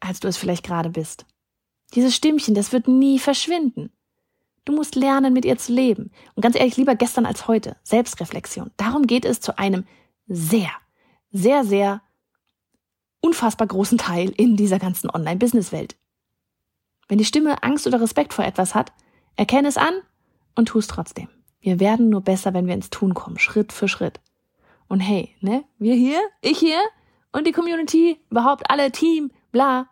als 0.00 0.20
du 0.20 0.28
es 0.28 0.36
vielleicht 0.36 0.64
gerade 0.64 0.90
bist. 0.90 1.26
Dieses 1.94 2.14
Stimmchen, 2.14 2.54
das 2.54 2.72
wird 2.72 2.86
nie 2.86 3.18
verschwinden. 3.18 3.90
Du 4.64 4.74
musst 4.74 4.96
lernen, 4.96 5.32
mit 5.32 5.44
ihr 5.44 5.56
zu 5.56 5.72
leben. 5.72 6.10
Und 6.34 6.42
ganz 6.42 6.54
ehrlich, 6.54 6.76
lieber 6.76 6.94
gestern 6.94 7.24
als 7.24 7.48
heute. 7.48 7.76
Selbstreflexion. 7.84 8.70
Darum 8.76 9.06
geht 9.06 9.24
es 9.24 9.40
zu 9.40 9.58
einem 9.58 9.86
sehr, 10.26 10.70
sehr, 11.32 11.64
sehr 11.64 12.02
unfassbar 13.20 13.66
großen 13.66 13.96
Teil 13.96 14.30
in 14.36 14.56
dieser 14.56 14.78
ganzen 14.78 15.10
Online-Business-Welt. 15.10 15.96
Wenn 17.08 17.18
die 17.18 17.24
Stimme 17.24 17.62
Angst 17.62 17.86
oder 17.86 18.00
Respekt 18.00 18.34
vor 18.34 18.44
etwas 18.44 18.74
hat, 18.74 18.92
erkenne 19.36 19.68
es 19.68 19.78
an 19.78 19.94
und 20.54 20.66
tu 20.68 20.78
es 20.78 20.86
trotzdem. 20.86 21.28
Wir 21.60 21.80
werden 21.80 22.08
nur 22.08 22.20
besser, 22.20 22.54
wenn 22.54 22.66
wir 22.66 22.74
ins 22.74 22.90
Tun 22.90 23.14
kommen, 23.14 23.38
Schritt 23.38 23.72
für 23.72 23.88
Schritt. 23.88 24.20
Und 24.88 25.00
hey, 25.00 25.34
ne, 25.40 25.64
wir 25.78 25.94
hier, 25.94 26.20
ich 26.40 26.58
hier 26.58 26.80
und 27.32 27.46
die 27.46 27.52
Community, 27.52 28.20
überhaupt 28.30 28.70
alle 28.70 28.90
Team, 28.90 29.30
bla. 29.52 29.88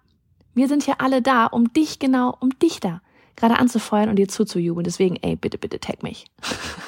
Wir 0.55 0.69
sind 0.69 0.85
hier 0.85 1.01
alle 1.01 1.21
da, 1.21 1.47
um 1.47 1.73
dich 1.73 1.99
genau, 1.99 2.37
um 2.41 2.51
dich 2.59 2.81
da 2.81 3.03
gerade 3.37 3.59
anzufeuern 3.59 4.09
und 4.09 4.17
dir 4.17 4.29
zuzujubeln. 4.29 4.85
Deswegen, 4.85 5.17
ey, 5.17 5.37
bitte, 5.37 5.59
bitte 5.59 5.79
tag 5.79 6.03
mich. 6.03 6.27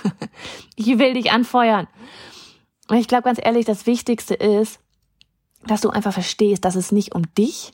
ich 0.76 0.98
will 0.98 1.14
dich 1.14 1.30
anfeuern. 1.30 1.86
Und 2.88 2.96
ich 2.96 3.06
glaube 3.06 3.24
ganz 3.24 3.38
ehrlich, 3.40 3.66
das 3.66 3.86
Wichtigste 3.86 4.34
ist, 4.34 4.80
dass 5.66 5.82
du 5.82 5.90
einfach 5.90 6.14
verstehst, 6.14 6.64
dass 6.64 6.74
es 6.74 6.90
nicht 6.90 7.14
um 7.14 7.22
dich, 7.36 7.72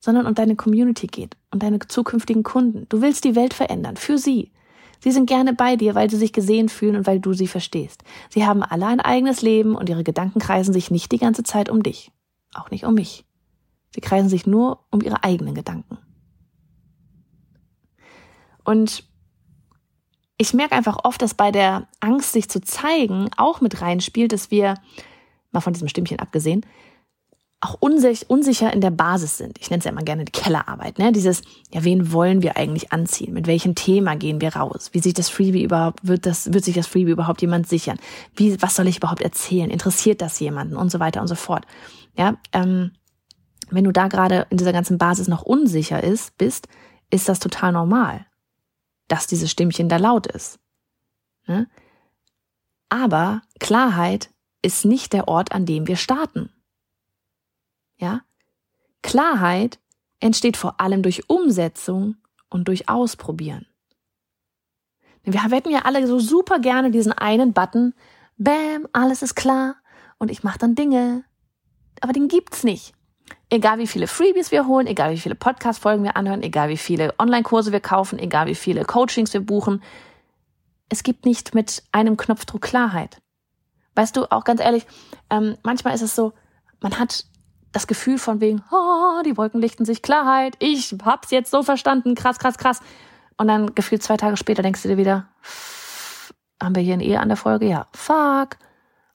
sondern 0.00 0.26
um 0.26 0.34
deine 0.34 0.56
Community 0.56 1.06
geht 1.06 1.36
und 1.52 1.62
deine 1.62 1.78
zukünftigen 1.78 2.42
Kunden. 2.42 2.86
Du 2.88 3.00
willst 3.00 3.24
die 3.24 3.36
Welt 3.36 3.54
verändern 3.54 3.96
für 3.96 4.18
sie. 4.18 4.50
Sie 5.02 5.10
sind 5.10 5.26
gerne 5.26 5.52
bei 5.52 5.74
dir, 5.74 5.96
weil 5.96 6.08
sie 6.08 6.16
sich 6.16 6.32
gesehen 6.32 6.68
fühlen 6.68 6.94
und 6.94 7.08
weil 7.08 7.18
du 7.18 7.32
sie 7.32 7.48
verstehst. 7.48 8.04
Sie 8.30 8.46
haben 8.46 8.62
alle 8.62 8.86
ein 8.86 9.00
eigenes 9.00 9.42
Leben 9.42 9.74
und 9.74 9.88
ihre 9.88 10.04
Gedanken 10.04 10.38
kreisen 10.38 10.72
sich 10.72 10.92
nicht 10.92 11.10
die 11.10 11.18
ganze 11.18 11.42
Zeit 11.42 11.68
um 11.68 11.82
dich. 11.82 12.12
Auch 12.54 12.70
nicht 12.70 12.84
um 12.84 12.94
mich. 12.94 13.24
Sie 13.92 14.00
kreisen 14.00 14.28
sich 14.28 14.46
nur 14.46 14.84
um 14.92 15.00
ihre 15.00 15.24
eigenen 15.24 15.56
Gedanken. 15.56 15.98
Und 18.62 19.04
ich 20.38 20.54
merke 20.54 20.76
einfach 20.76 20.98
oft, 21.02 21.20
dass 21.20 21.34
bei 21.34 21.50
der 21.50 21.88
Angst, 21.98 22.32
sich 22.32 22.48
zu 22.48 22.60
zeigen, 22.60 23.28
auch 23.36 23.60
mit 23.60 23.80
reinspielt, 23.80 24.32
dass 24.32 24.52
wir 24.52 24.74
mal 25.50 25.60
von 25.60 25.72
diesem 25.72 25.88
Stimmchen 25.88 26.20
abgesehen, 26.20 26.64
auch 27.62 27.76
unsich, 27.78 28.28
unsicher 28.28 28.72
in 28.72 28.80
der 28.80 28.90
Basis 28.90 29.38
sind. 29.38 29.56
Ich 29.60 29.70
nenne 29.70 29.78
es 29.78 29.84
ja 29.84 29.92
immer 29.92 30.02
gerne 30.02 30.24
die 30.24 30.32
Kellerarbeit. 30.32 30.98
Ne? 30.98 31.12
Dieses, 31.12 31.42
ja, 31.72 31.84
wen 31.84 32.12
wollen 32.12 32.42
wir 32.42 32.56
eigentlich 32.56 32.92
anziehen? 32.92 33.32
Mit 33.32 33.46
welchem 33.46 33.76
Thema 33.76 34.16
gehen 34.16 34.40
wir 34.40 34.56
raus? 34.56 34.90
Wie 34.92 34.98
sich 34.98 35.14
das 35.14 35.28
Freebie 35.28 35.62
überhaupt, 35.62 36.06
wird 36.06 36.26
das, 36.26 36.52
wird 36.52 36.64
sich 36.64 36.74
das 36.74 36.88
Freebie 36.88 37.12
überhaupt 37.12 37.40
jemand 37.40 37.68
sichern? 37.68 37.98
Wie, 38.34 38.60
was 38.60 38.74
soll 38.74 38.88
ich 38.88 38.96
überhaupt 38.96 39.22
erzählen? 39.22 39.70
Interessiert 39.70 40.20
das 40.20 40.40
jemanden? 40.40 40.74
Und 40.74 40.90
so 40.90 40.98
weiter 40.98 41.20
und 41.20 41.28
so 41.28 41.36
fort. 41.36 41.64
Ja, 42.18 42.36
ähm, 42.52 42.90
wenn 43.70 43.84
du 43.84 43.92
da 43.92 44.08
gerade 44.08 44.46
in 44.50 44.56
dieser 44.56 44.72
ganzen 44.72 44.98
Basis 44.98 45.28
noch 45.28 45.42
unsicher 45.42 46.02
ist, 46.02 46.36
bist, 46.38 46.66
ist 47.10 47.28
das 47.28 47.38
total 47.38 47.70
normal, 47.70 48.26
dass 49.06 49.28
dieses 49.28 49.52
Stimmchen 49.52 49.88
da 49.88 49.98
laut 49.98 50.26
ist. 50.26 50.58
Ne? 51.46 51.68
Aber 52.88 53.42
Klarheit 53.60 54.30
ist 54.62 54.84
nicht 54.84 55.12
der 55.12 55.28
Ort, 55.28 55.52
an 55.52 55.64
dem 55.64 55.86
wir 55.86 55.96
starten. 55.96 56.50
Ja? 57.96 58.22
Klarheit 59.02 59.78
entsteht 60.20 60.56
vor 60.56 60.80
allem 60.80 61.02
durch 61.02 61.28
Umsetzung 61.28 62.16
und 62.48 62.68
durch 62.68 62.88
Ausprobieren. 62.88 63.66
Wir 65.24 65.42
hätten 65.42 65.70
ja 65.70 65.80
alle 65.80 66.06
so 66.06 66.18
super 66.18 66.58
gerne 66.58 66.90
diesen 66.90 67.12
einen 67.12 67.52
Button, 67.52 67.94
bam, 68.36 68.88
alles 68.92 69.22
ist 69.22 69.34
klar 69.34 69.76
und 70.18 70.30
ich 70.30 70.42
mache 70.42 70.58
dann 70.58 70.74
Dinge. 70.74 71.24
Aber 72.00 72.12
den 72.12 72.28
gibt's 72.28 72.64
nicht. 72.64 72.92
Egal 73.48 73.78
wie 73.78 73.86
viele 73.86 74.06
Freebies 74.06 74.50
wir 74.50 74.66
holen, 74.66 74.86
egal 74.86 75.12
wie 75.12 75.20
viele 75.20 75.34
Podcast-Folgen 75.34 76.04
wir 76.04 76.16
anhören, 76.16 76.42
egal 76.42 76.68
wie 76.68 76.76
viele 76.76 77.14
Online-Kurse 77.18 77.70
wir 77.70 77.80
kaufen, 77.80 78.18
egal 78.18 78.46
wie 78.46 78.54
viele 78.54 78.84
Coachings 78.84 79.32
wir 79.32 79.40
buchen, 79.40 79.82
es 80.88 81.02
gibt 81.02 81.24
nicht 81.24 81.54
mit 81.54 81.82
einem 81.92 82.16
Knopfdruck 82.16 82.62
Klarheit. 82.62 83.22
Weißt 83.94 84.16
du, 84.16 84.30
auch 84.30 84.44
ganz 84.44 84.60
ehrlich, 84.60 84.86
ähm, 85.30 85.56
manchmal 85.62 85.94
ist 85.94 86.02
es 86.02 86.14
so, 86.14 86.32
man 86.80 86.98
hat 86.98 87.26
das 87.72 87.86
Gefühl 87.86 88.18
von 88.18 88.40
wegen, 88.40 88.62
oh, 88.70 89.22
die 89.24 89.36
Wolken 89.36 89.60
lichten 89.60 89.84
sich, 89.84 90.02
Klarheit, 90.02 90.56
ich 90.58 90.94
hab's 91.04 91.30
jetzt 91.30 91.50
so 91.50 91.62
verstanden, 91.62 92.14
krass, 92.14 92.38
krass, 92.38 92.58
krass. 92.58 92.80
Und 93.36 93.48
dann 93.48 93.74
gefühlt 93.74 94.02
zwei 94.02 94.16
Tage 94.16 94.36
später 94.36 94.62
denkst 94.62 94.82
du 94.82 94.88
dir 94.88 94.98
wieder, 94.98 95.28
haben 96.62 96.74
wir 96.74 96.82
hier 96.82 96.94
ein 96.94 97.00
E 97.00 97.16
an 97.16 97.28
der 97.28 97.36
Folge? 97.36 97.66
Ja, 97.66 97.88
fuck, 97.92 98.58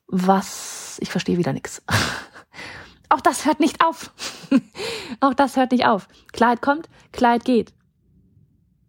was, 0.07 0.97
ich 1.01 1.11
verstehe 1.11 1.37
wieder 1.37 1.53
nix. 1.53 1.81
Auch 3.09 3.21
das 3.21 3.45
hört 3.45 3.59
nicht 3.59 3.85
auf. 3.85 4.11
Auch 5.21 5.33
das 5.33 5.55
hört 5.55 5.71
nicht 5.71 5.85
auf. 5.85 6.07
Klarheit 6.33 6.61
kommt, 6.61 6.89
Klarheit 7.13 7.45
geht. 7.45 7.73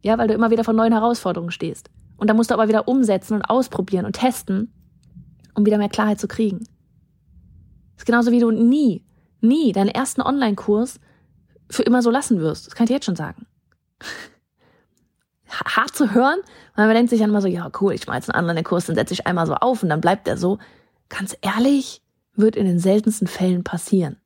Ja, 0.03 0.19
weil 0.19 0.29
du 0.29 0.35
immer 0.35 0.51
wieder 0.51 0.65
vor 0.65 0.75
neuen 0.75 0.93
Herausforderungen 0.93 1.53
stehst. 1.53 1.91
Und 2.17 2.29
da 2.29 2.35
musst 2.35 2.51
du 2.51 2.55
aber 2.55 2.69
wieder 2.69 2.89
umsetzen 2.89 3.35
und 3.35 3.43
ausprobieren 3.43 4.07
und 4.07 4.15
testen 4.15 4.73
um 5.59 5.67
wieder 5.67 5.79
mehr 5.79 5.89
Klarheit 5.89 6.21
zu 6.21 6.29
kriegen. 6.29 6.61
Das 6.61 8.03
ist 8.03 8.07
genauso 8.07 8.31
wie 8.31 8.39
du 8.39 8.51
nie, 8.51 9.05
nie 9.41 9.73
deinen 9.73 9.89
ersten 9.89 10.23
Online-Kurs 10.23 11.01
für 11.71 11.83
immer 11.83 12.03
so 12.03 12.11
lassen 12.11 12.41
wirst. 12.41 12.67
Das 12.67 12.75
kann 12.75 12.85
ich 12.85 12.89
dir 12.89 12.95
jetzt 12.95 13.07
schon 13.07 13.17
sagen. 13.17 13.47
Hart 15.49 15.95
zu 15.95 16.13
hören, 16.13 16.39
weil 16.77 16.87
man 16.87 16.95
denkt 16.95 17.11
sich 17.11 17.21
dann 17.21 17.31
immer 17.31 17.41
so, 17.41 17.49
ja 17.49 17.71
cool, 17.81 17.93
ich 17.93 18.07
jetzt 18.07 18.31
einen 18.31 18.49
Online-Kurs, 18.49 18.87
dann 18.87 18.97
setze 18.97 19.15
ich 19.15 19.27
einmal 19.27 19.47
so 19.47 19.55
auf 19.55 19.83
und 19.83 19.89
dann 19.89 20.01
bleibt 20.01 20.27
der 20.27 20.37
so. 20.37 20.59
Ganz 21.09 21.37
ehrlich, 21.41 22.03
wird 22.35 22.57
in 22.57 22.67
den 22.67 22.79
seltensten 22.79 23.27
Fällen 23.27 23.65
passieren. 23.65 24.17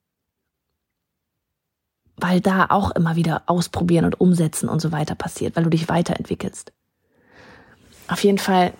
Weil 2.17 2.41
da 2.41 2.67
auch 2.69 2.91
immer 2.91 3.15
wieder 3.15 3.43
ausprobieren 3.47 4.05
und 4.05 4.19
umsetzen 4.19 4.69
und 4.69 4.81
so 4.81 4.91
weiter 4.91 5.15
passiert, 5.15 5.55
weil 5.55 5.63
du 5.63 5.69
dich 5.69 5.89
weiterentwickelst. 5.89 6.71
Auf 8.07 8.23
jeden 8.23 8.37
Fall 8.37 8.73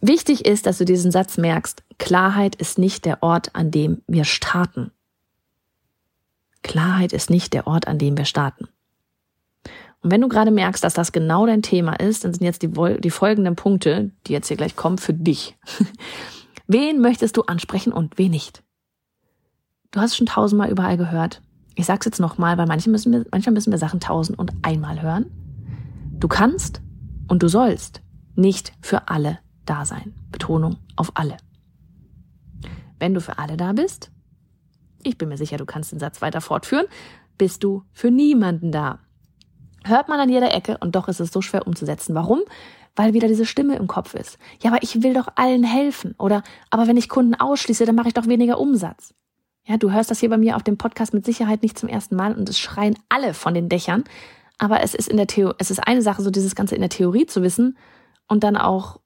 Wichtig 0.00 0.44
ist, 0.44 0.66
dass 0.66 0.78
du 0.78 0.84
diesen 0.84 1.10
Satz 1.10 1.36
merkst. 1.36 1.82
Klarheit 1.98 2.56
ist 2.56 2.78
nicht 2.78 3.04
der 3.04 3.22
Ort, 3.22 3.54
an 3.54 3.70
dem 3.70 4.02
wir 4.06 4.24
starten. 4.24 4.90
Klarheit 6.64 7.12
ist 7.12 7.30
nicht 7.30 7.52
der 7.52 7.68
Ort, 7.68 7.86
an 7.86 7.98
dem 7.98 8.16
wir 8.16 8.24
starten. 8.24 8.66
Und 10.02 10.10
wenn 10.10 10.20
du 10.20 10.28
gerade 10.28 10.50
merkst, 10.50 10.82
dass 10.82 10.94
das 10.94 11.12
genau 11.12 11.46
dein 11.46 11.62
Thema 11.62 11.94
ist, 11.94 12.24
dann 12.24 12.34
sind 12.34 12.44
jetzt 12.44 12.62
die, 12.62 12.70
die 13.00 13.10
folgenden 13.10 13.54
Punkte, 13.54 14.10
die 14.26 14.32
jetzt 14.32 14.48
hier 14.48 14.56
gleich 14.56 14.74
kommen, 14.74 14.98
für 14.98 15.14
dich. 15.14 15.56
wen 16.66 17.00
möchtest 17.00 17.36
du 17.36 17.42
ansprechen 17.42 17.92
und 17.92 18.18
wen 18.18 18.32
nicht? 18.32 18.62
Du 19.92 20.00
hast 20.00 20.16
schon 20.16 20.26
tausendmal 20.26 20.70
überall 20.70 20.96
gehört. 20.96 21.40
Ich 21.76 21.86
sag's 21.86 22.06
jetzt 22.06 22.20
nochmal, 22.20 22.58
weil 22.58 22.66
manche 22.66 22.90
müssen 22.90 23.12
wir, 23.12 23.24
manchmal 23.30 23.54
müssen 23.54 23.70
wir 23.70 23.78
Sachen 23.78 24.00
tausend 24.00 24.38
und 24.38 24.52
einmal 24.62 25.00
hören. 25.00 25.26
Du 26.18 26.28
kannst 26.28 26.82
und 27.28 27.42
du 27.42 27.48
sollst 27.48 28.02
nicht 28.34 28.72
für 28.80 29.08
alle 29.08 29.38
da 29.64 29.84
sein. 29.84 30.14
Betonung 30.30 30.78
auf 30.96 31.12
alle. 31.14 31.36
Wenn 32.98 33.14
du 33.14 33.20
für 33.20 33.38
alle 33.38 33.56
da 33.56 33.72
bist, 33.72 34.10
ich 35.04 35.18
bin 35.18 35.28
mir 35.28 35.36
sicher, 35.36 35.56
du 35.56 35.66
kannst 35.66 35.92
den 35.92 35.98
Satz 35.98 36.22
weiter 36.22 36.40
fortführen, 36.40 36.86
bist 37.38 37.64
du 37.64 37.84
für 37.92 38.10
niemanden 38.10 38.72
da. 38.72 39.00
Hört 39.84 40.08
man 40.08 40.18
an 40.18 40.30
jeder 40.30 40.54
Ecke 40.54 40.78
und 40.78 40.94
doch 40.96 41.08
ist 41.08 41.20
es 41.20 41.32
so 41.32 41.42
schwer 41.42 41.66
umzusetzen. 41.66 42.14
Warum? 42.14 42.40
Weil 42.96 43.12
wieder 43.12 43.28
diese 43.28 43.44
Stimme 43.44 43.76
im 43.76 43.86
Kopf 43.86 44.14
ist. 44.14 44.38
Ja, 44.62 44.70
aber 44.70 44.82
ich 44.82 45.02
will 45.02 45.14
doch 45.14 45.28
allen 45.34 45.64
helfen. 45.64 46.14
Oder, 46.18 46.42
aber 46.70 46.86
wenn 46.86 46.96
ich 46.96 47.08
Kunden 47.08 47.34
ausschließe, 47.34 47.84
dann 47.84 47.94
mache 47.94 48.08
ich 48.08 48.14
doch 48.14 48.26
weniger 48.26 48.58
Umsatz. 48.58 49.14
Ja, 49.66 49.76
du 49.76 49.92
hörst 49.92 50.10
das 50.10 50.20
hier 50.20 50.30
bei 50.30 50.38
mir 50.38 50.56
auf 50.56 50.62
dem 50.62 50.78
Podcast 50.78 51.12
mit 51.12 51.24
Sicherheit 51.24 51.62
nicht 51.62 51.78
zum 51.78 51.88
ersten 51.88 52.16
Mal 52.16 52.34
und 52.34 52.48
es 52.48 52.58
schreien 52.58 52.98
alle 53.08 53.34
von 53.34 53.54
den 53.54 53.68
Dächern. 53.68 54.04
Aber 54.58 54.82
es 54.82 54.94
ist 54.94 55.08
in 55.08 55.16
der 55.16 55.26
Theorie, 55.26 55.56
es 55.58 55.70
ist 55.70 55.86
eine 55.86 56.02
Sache, 56.02 56.22
so 56.22 56.30
dieses 56.30 56.54
Ganze 56.54 56.74
in 56.74 56.80
der 56.80 56.90
Theorie 56.90 57.26
zu 57.26 57.42
wissen 57.42 57.76
und 58.28 58.44
dann 58.44 58.56
auch 58.56 59.00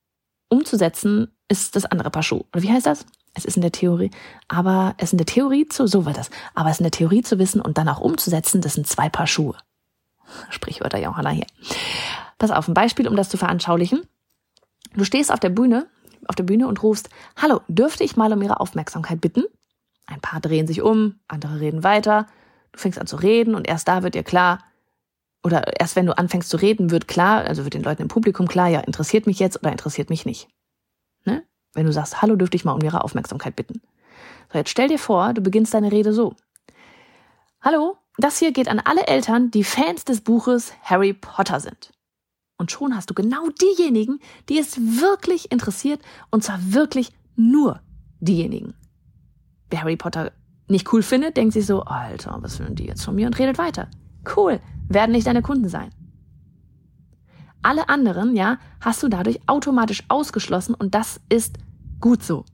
umzusetzen, 0.49 1.33
ist 1.49 1.77
das 1.77 1.87
andere 1.87 2.11
Paar 2.11 2.23
Schuhe. 2.23 2.45
Oder 2.53 2.63
wie 2.63 2.71
heißt 2.71 2.87
das? 2.87 3.07
Es 3.35 3.45
ist 3.45 3.57
in 3.57 3.63
der 3.63 3.73
Theorie, 3.73 4.11
aber 4.49 4.95
es 4.99 5.13
in 5.13 5.19
der 5.19 5.27
Theorie 5.27 5.69
zu, 5.69 5.87
so 5.87 6.07
war 6.07 6.13
das, 6.13 6.31
aber 6.55 6.71
es 6.71 6.81
in 6.81 6.85
der 6.85 6.91
Theorie 6.91 7.23
zu 7.23 7.39
wissen 7.39 7.61
und 7.61 7.79
dann 7.79 7.89
auch 7.89 8.01
umzusetzen, 8.01 8.61
das 8.61 8.75
sind 8.75 8.87
zwei 8.87 9.09
Paar 9.09 9.27
Schuhe. 9.27 9.57
Sprichwörter 10.51 10.99
Johanna 10.99 11.31
hier. 11.31 11.47
Pass 12.39 12.51
auf, 12.51 12.69
ein 12.69 12.75
Beispiel, 12.75 13.09
um 13.09 13.17
das 13.17 13.29
zu 13.29 13.37
veranschaulichen. 13.37 14.03
Du 14.95 15.05
stehst 15.05 15.33
auf 15.33 15.41
der 15.41 15.51
Bühne, 15.51 15.87
auf 16.27 16.35
der 16.35 16.45
Bühne 16.45 16.69
und 16.69 16.83
rufst, 16.83 17.11
hallo, 17.37 17.61
dürfte 17.69 18.05
ich 18.05 18.17
mal 18.17 18.33
um 18.33 18.43
Ihre 18.43 18.61
Aufmerksamkeit 18.61 19.21
bitten? 19.21 19.45
Ein 20.07 20.21
paar 20.21 20.41
drehen 20.41 20.67
sich 20.67 20.83
um, 20.83 21.17
andere 21.29 21.61
reden 21.61 21.85
weiter. 21.85 22.27
Du 22.73 22.79
fängst 22.79 22.99
an 22.99 23.07
zu 23.07 23.17
reden 23.17 23.55
und 23.55 23.69
erst 23.69 23.89
da 23.89 24.03
wird 24.03 24.15
dir 24.15 24.23
klar, 24.23 24.61
oder 25.43 25.81
erst 25.81 25.97
wenn 25.97 26.07
du 26.07 26.17
anfängst 26.17 26.49
zu 26.49 26.57
reden, 26.57 26.91
wird 26.91 27.09
klar, 27.09 27.45
also 27.45 27.65
wird 27.65 27.75
den 27.75 27.83
Leuten 27.83 28.03
im 28.03 28.09
Publikum 28.09 28.49
klar, 28.49 28.69
ja, 28.69 28.81
interessiert 28.81 29.27
mich 29.27 29.39
jetzt 29.39 29.61
oder 29.61 29.71
interessiert 29.71 30.11
mich 30.11 30.27
nicht. 30.27 30.49
Wenn 31.79 31.87
du 31.87 31.93
sagst, 31.93 32.21
hallo, 32.21 32.35
dürfte 32.35 32.57
ich 32.57 32.65
mal 32.65 32.73
um 32.73 32.81
ihre 32.81 33.05
Aufmerksamkeit 33.05 33.55
bitten. 33.55 33.81
So, 34.53 34.59
jetzt 34.59 34.71
stell 34.71 34.89
dir 34.89 34.99
vor, 34.99 35.33
du 35.33 35.41
beginnst 35.41 35.75
deine 35.75 35.93
Rede 35.93 36.13
so. 36.13 36.35
Hallo, 37.61 37.97
das 38.17 38.41
hier 38.41 38.51
geht 38.51 38.67
an 38.67 38.81
alle 38.81 39.07
Eltern, 39.07 39.53
die 39.53 39.63
Fans 39.63 40.05
des 40.05 40.23
Buches 40.23 40.73
Harry 40.83 41.13
Potter 41.13 41.61
sind. 41.61 41.93
Und 42.57 42.73
schon 42.73 42.97
hast 42.97 43.11
du 43.11 43.15
genau 43.15 43.49
diejenigen, 43.51 44.19
die 44.49 44.59
es 44.59 44.77
wirklich 45.01 45.53
interessiert, 45.53 46.01
und 46.33 46.43
zwar 46.43 46.59
wirklich 46.65 47.13
nur 47.37 47.81
diejenigen. 48.19 48.75
Wer 49.71 49.83
Harry 49.83 49.97
Potter 49.97 50.33
nicht 50.67 50.93
cool 50.93 51.05
findet, 51.05 51.37
denkt 51.37 51.53
sich 51.53 51.67
so, 51.67 51.85
Alter, 51.85 52.39
was 52.41 52.59
will 52.59 52.71
die 52.71 52.87
jetzt 52.87 53.05
von 53.05 53.15
mir 53.15 53.29
und 53.29 53.39
redet 53.39 53.57
weiter. 53.57 53.89
Cool, 54.37 54.59
werden 54.89 55.13
nicht 55.13 55.29
deine 55.29 55.43
Kunden 55.43 55.69
sein. 55.69 55.93
Alle 57.63 57.89
anderen, 57.89 58.35
ja, 58.35 58.59
hast 58.81 59.01
du 59.05 59.09
dadurch 59.09 59.39
automatisch 59.47 60.03
ausgeschlossen 60.09 60.75
und 60.75 60.97
das 60.97 61.21
ist 61.29 61.59
gut 62.01 62.23
so. 62.23 62.45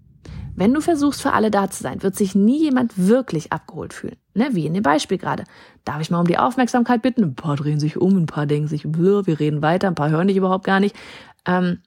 Wenn 0.57 0.73
du 0.73 0.81
versuchst, 0.81 1.21
für 1.21 1.33
alle 1.33 1.51
da 1.51 1.69
zu 1.69 1.83
sein, 1.83 2.03
wird 2.03 2.15
sich 2.15 2.35
nie 2.35 2.61
jemand 2.61 2.97
wirklich 2.97 3.53
abgeholt 3.53 3.93
fühlen. 3.93 4.17
Ne, 4.35 4.51
wie 4.53 4.67
in 4.67 4.75
dem 4.75 4.83
Beispiel 4.83 5.19
gerade. 5.19 5.45
Darf 5.85 6.01
ich 6.01 6.11
mal 6.11 6.21
um 6.21 6.27
die 6.27 6.39
Aufmerksamkeit 6.39 7.03
bitten? 7.03 7.25
Ein 7.25 7.35
paar 7.35 7.57
drehen 7.57 7.81
sich 7.81 7.97
um, 7.97 8.17
ein 8.17 8.27
paar 8.27 8.47
denken 8.47 8.69
sich, 8.69 8.85
wir 8.85 9.41
reden 9.41 9.63
weiter, 9.63 9.89
ein 9.89 9.95
paar 9.97 10.11
hören 10.11 10.29
dich 10.29 10.37
überhaupt 10.37 10.65
gar 10.65 10.81
nicht. 10.81 10.95
Ähm, 11.47 11.79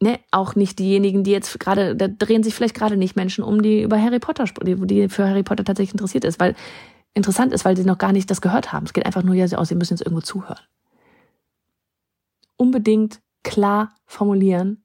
ne, 0.00 0.18
auch 0.30 0.54
nicht 0.54 0.78
diejenigen, 0.78 1.22
die 1.22 1.30
jetzt 1.30 1.60
gerade, 1.60 1.94
da 1.94 2.08
drehen 2.08 2.42
sich 2.42 2.54
vielleicht 2.54 2.74
gerade 2.74 2.96
nicht 2.96 3.16
Menschen 3.16 3.44
um, 3.44 3.62
die 3.62 3.82
über 3.82 4.00
Harry 4.00 4.18
Potter, 4.18 4.44
die, 4.62 5.08
für 5.08 5.28
Harry 5.28 5.42
Potter 5.42 5.64
tatsächlich 5.64 5.94
interessiert 5.94 6.24
ist, 6.24 6.40
weil 6.40 6.54
interessant 7.14 7.52
ist, 7.52 7.64
weil 7.64 7.76
sie 7.76 7.84
noch 7.84 7.98
gar 7.98 8.12
nicht 8.12 8.30
das 8.30 8.40
gehört 8.40 8.72
haben. 8.72 8.86
Es 8.86 8.92
geht 8.92 9.06
einfach 9.06 9.22
nur 9.22 9.34
ja 9.34 9.46
aus, 9.58 9.68
sie 9.68 9.74
müssen 9.74 9.94
jetzt 9.94 10.02
irgendwo 10.02 10.22
zuhören. 10.22 10.60
Unbedingt 12.56 13.20
klar 13.42 13.94
formulieren, 14.06 14.82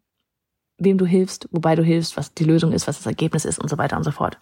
wem 0.78 0.98
du 0.98 1.06
hilfst, 1.06 1.48
wobei 1.52 1.76
du 1.76 1.84
hilfst, 1.84 2.18
was 2.18 2.34
die 2.34 2.44
Lösung 2.44 2.72
ist, 2.72 2.88
was 2.88 2.98
das 2.98 3.06
Ergebnis 3.06 3.46
ist 3.46 3.60
und 3.60 3.70
so 3.70 3.78
weiter 3.78 3.98
und 3.98 4.04
so 4.04 4.12
fort. 4.12 4.38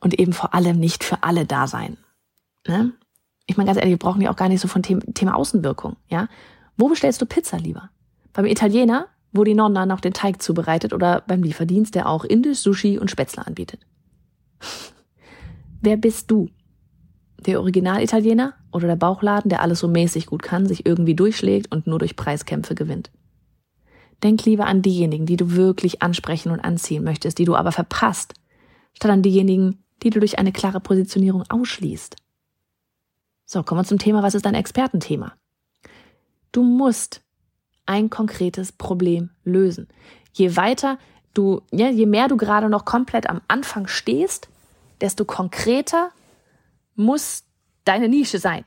Und 0.00 0.18
eben 0.18 0.32
vor 0.32 0.54
allem 0.54 0.78
nicht 0.78 1.04
für 1.04 1.22
alle 1.22 1.44
da 1.44 1.66
sein. 1.66 1.98
Ne? 2.66 2.92
Ich 3.46 3.56
meine 3.56 3.66
ganz 3.66 3.78
ehrlich, 3.78 3.92
wir 3.92 3.98
brauchen 3.98 4.22
ja 4.22 4.30
auch 4.30 4.36
gar 4.36 4.48
nicht 4.48 4.60
so 4.60 4.68
von 4.68 4.82
Thema, 4.82 5.02
Thema 5.12 5.34
Außenwirkung. 5.34 5.96
Ja, 6.08 6.28
Wo 6.76 6.88
bestellst 6.88 7.20
du 7.20 7.26
Pizza 7.26 7.58
lieber? 7.58 7.90
Beim 8.32 8.46
Italiener, 8.46 9.08
wo 9.32 9.44
die 9.44 9.54
Nonna 9.54 9.86
noch 9.86 10.00
den 10.00 10.12
Teig 10.12 10.40
zubereitet 10.40 10.92
oder 10.92 11.22
beim 11.26 11.42
Lieferdienst, 11.42 11.94
der 11.94 12.08
auch 12.08 12.24
Indisch, 12.24 12.60
Sushi 12.60 12.98
und 12.98 13.10
Spätzle 13.10 13.46
anbietet? 13.46 13.80
Wer 15.82 15.96
bist 15.96 16.30
du? 16.30 16.48
Der 17.46 17.60
Original-Italiener 17.60 18.54
oder 18.70 18.86
der 18.86 18.96
Bauchladen, 18.96 19.48
der 19.48 19.62
alles 19.62 19.80
so 19.80 19.88
mäßig 19.88 20.26
gut 20.26 20.42
kann, 20.42 20.66
sich 20.66 20.84
irgendwie 20.84 21.14
durchschlägt 21.14 21.72
und 21.72 21.86
nur 21.86 21.98
durch 21.98 22.16
Preiskämpfe 22.16 22.74
gewinnt? 22.74 23.10
Denk 24.22 24.44
lieber 24.44 24.66
an 24.66 24.82
diejenigen, 24.82 25.26
die 25.26 25.36
du 25.36 25.52
wirklich 25.52 26.02
ansprechen 26.02 26.50
und 26.50 26.60
anziehen 26.60 27.04
möchtest, 27.04 27.38
die 27.38 27.44
du 27.44 27.56
aber 27.56 27.72
verpasst, 27.72 28.34
statt 28.92 29.10
an 29.10 29.22
diejenigen, 29.22 29.82
die 30.02 30.10
du 30.10 30.20
durch 30.20 30.38
eine 30.38 30.52
klare 30.52 30.80
Positionierung 30.80 31.44
ausschließt. 31.48 32.16
So, 33.46 33.62
kommen 33.62 33.80
wir 33.80 33.84
zum 33.84 33.98
Thema, 33.98 34.22
was 34.22 34.34
ist 34.34 34.44
dein 34.44 34.54
Expertenthema? 34.54 35.32
Du 36.52 36.62
musst 36.62 37.22
ein 37.86 38.10
konkretes 38.10 38.72
Problem 38.72 39.30
lösen. 39.44 39.88
Je 40.32 40.56
weiter 40.56 40.98
du, 41.34 41.62
ja, 41.72 41.88
je 41.88 42.06
mehr 42.06 42.28
du 42.28 42.36
gerade 42.36 42.68
noch 42.68 42.84
komplett 42.84 43.28
am 43.28 43.40
Anfang 43.48 43.86
stehst, 43.86 44.48
desto 45.00 45.24
konkreter 45.24 46.10
muss 46.94 47.44
deine 47.84 48.08
Nische 48.08 48.38
sein. 48.38 48.64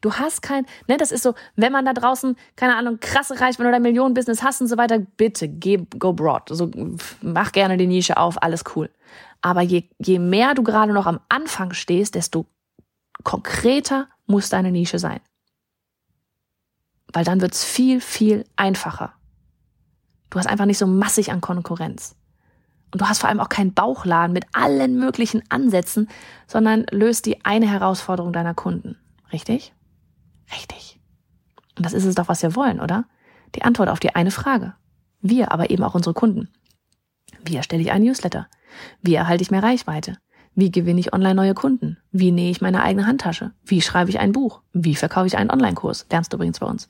Du 0.00 0.12
hast 0.14 0.42
kein, 0.42 0.64
ne, 0.86 0.96
das 0.96 1.10
ist 1.10 1.22
so, 1.22 1.34
wenn 1.56 1.72
man 1.72 1.84
da 1.84 1.92
draußen, 1.92 2.36
keine 2.54 2.76
Ahnung, 2.76 3.00
krasse 3.00 3.40
Reichweite 3.40 3.68
oder 3.68 3.80
Millionenbusiness 3.80 4.42
hast 4.42 4.60
und 4.60 4.68
so 4.68 4.76
weiter, 4.76 4.98
bitte, 4.98 5.48
geh, 5.48 5.84
go 5.98 6.12
broad. 6.12 6.50
Also, 6.50 6.70
mach 7.20 7.52
gerne 7.52 7.76
die 7.76 7.86
Nische 7.88 8.16
auf, 8.16 8.40
alles 8.42 8.64
cool. 8.76 8.90
Aber 9.40 9.62
je, 9.62 9.84
je 9.98 10.18
mehr 10.18 10.54
du 10.54 10.62
gerade 10.62 10.92
noch 10.92 11.06
am 11.06 11.20
Anfang 11.28 11.72
stehst, 11.72 12.14
desto 12.14 12.46
konkreter 13.24 14.08
muss 14.26 14.48
deine 14.48 14.70
Nische 14.70 14.98
sein. 14.98 15.20
Weil 17.12 17.24
dann 17.24 17.40
wird's 17.40 17.64
viel, 17.64 18.00
viel 18.00 18.44
einfacher. 18.56 19.14
Du 20.30 20.38
hast 20.38 20.46
einfach 20.46 20.66
nicht 20.66 20.78
so 20.78 20.86
massig 20.86 21.32
an 21.32 21.40
Konkurrenz. 21.40 22.14
Und 22.92 23.00
du 23.00 23.08
hast 23.08 23.18
vor 23.18 23.28
allem 23.28 23.40
auch 23.40 23.48
keinen 23.48 23.74
Bauchladen 23.74 24.32
mit 24.32 24.46
allen 24.52 24.98
möglichen 24.98 25.42
Ansätzen, 25.50 26.08
sondern 26.46 26.86
löst 26.90 27.26
die 27.26 27.44
eine 27.44 27.66
Herausforderung 27.68 28.32
deiner 28.32 28.54
Kunden. 28.54 28.96
Richtig? 29.32 29.72
Richtig. 30.52 31.00
Und 31.76 31.86
das 31.86 31.92
ist 31.92 32.04
es 32.04 32.14
doch, 32.14 32.28
was 32.28 32.42
wir 32.42 32.56
wollen, 32.56 32.80
oder? 32.80 33.04
Die 33.54 33.62
Antwort 33.62 33.88
auf 33.88 34.00
die 34.00 34.14
eine 34.14 34.30
Frage. 34.30 34.74
Wir, 35.20 35.52
aber 35.52 35.70
eben 35.70 35.82
auch 35.84 35.94
unsere 35.94 36.14
Kunden. 36.14 36.48
Wie 37.44 37.56
erstelle 37.56 37.82
ich 37.82 37.92
einen 37.92 38.04
Newsletter? 38.04 38.48
Wie 39.02 39.14
erhalte 39.14 39.42
ich 39.42 39.50
mehr 39.50 39.62
Reichweite? 39.62 40.18
Wie 40.54 40.72
gewinne 40.72 41.00
ich 41.00 41.12
online 41.12 41.34
neue 41.34 41.54
Kunden? 41.54 41.98
Wie 42.10 42.32
nähe 42.32 42.50
ich 42.50 42.60
meine 42.60 42.82
eigene 42.82 43.06
Handtasche? 43.06 43.52
Wie 43.64 43.80
schreibe 43.80 44.10
ich 44.10 44.18
ein 44.18 44.32
Buch? 44.32 44.62
Wie 44.72 44.96
verkaufe 44.96 45.26
ich 45.26 45.38
einen 45.38 45.50
Online-Kurs? 45.50 46.06
Lernst 46.10 46.32
du 46.32 46.36
übrigens 46.36 46.58
bei 46.58 46.66
uns. 46.66 46.88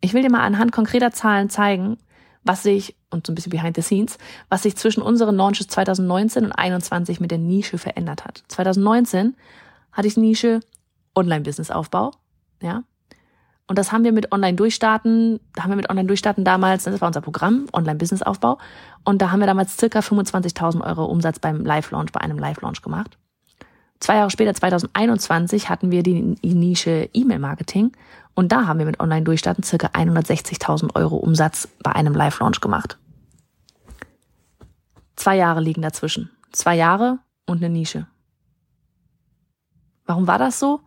Ich 0.00 0.14
will 0.14 0.22
dir 0.22 0.30
mal 0.30 0.40
anhand 0.40 0.72
konkreter 0.72 1.12
Zahlen 1.12 1.50
zeigen, 1.50 1.98
was 2.42 2.62
sich, 2.62 2.96
und 3.10 3.26
so 3.26 3.32
ein 3.32 3.34
bisschen 3.34 3.50
behind 3.50 3.76
the 3.76 3.82
scenes, 3.82 4.18
was 4.48 4.62
sich 4.62 4.76
zwischen 4.76 5.02
unseren 5.02 5.36
Launches 5.36 5.68
2019 5.68 6.44
und 6.44 6.52
2021 6.52 7.20
mit 7.20 7.30
der 7.30 7.38
Nische 7.38 7.78
verändert 7.78 8.24
hat. 8.24 8.42
2019 8.48 9.36
hatte 9.92 10.08
ich 10.08 10.16
Nische 10.16 10.60
Online-Business-Aufbau, 11.14 12.12
ja. 12.62 12.84
Und 13.68 13.78
das 13.78 13.92
haben 13.92 14.04
wir 14.04 14.12
mit 14.12 14.32
Online-Durchstarten, 14.32 15.40
da 15.54 15.62
haben 15.62 15.70
wir 15.70 15.76
mit 15.76 15.88
Online-Durchstarten 15.88 16.44
damals, 16.44 16.84
das 16.84 17.00
war 17.00 17.06
unser 17.06 17.20
Programm, 17.20 17.66
Online-Business-Aufbau. 17.72 18.58
Und 19.04 19.22
da 19.22 19.30
haben 19.30 19.40
wir 19.40 19.46
damals 19.46 19.78
circa 19.78 20.00
25.000 20.00 20.84
Euro 20.84 21.04
Umsatz 21.04 21.38
beim 21.38 21.64
Live-Launch, 21.64 22.12
bei 22.12 22.20
einem 22.20 22.38
Live-Launch 22.38 22.82
gemacht. 22.82 23.16
Zwei 24.00 24.16
Jahre 24.16 24.30
später, 24.30 24.52
2021, 24.52 25.68
hatten 25.68 25.92
wir 25.92 26.02
die 26.02 26.36
Nische 26.42 27.08
E-Mail-Marketing 27.14 27.92
und 28.34 28.50
da 28.50 28.66
haben 28.66 28.78
wir 28.78 28.86
mit 28.86 28.98
Online-Durchstarten 28.98 29.62
circa 29.62 29.86
160.000 29.88 30.96
Euro 30.96 31.16
Umsatz 31.16 31.68
bei 31.82 31.92
einem 31.92 32.14
Live-Launch 32.14 32.60
gemacht. 32.60 32.98
Zwei 35.16 35.36
Jahre 35.36 35.60
liegen 35.60 35.82
dazwischen. 35.82 36.30
Zwei 36.50 36.74
Jahre 36.74 37.20
und 37.46 37.58
eine 37.58 37.72
Nische. 37.72 38.06
Warum 40.04 40.26
war 40.26 40.38
das 40.38 40.58
so? 40.58 40.80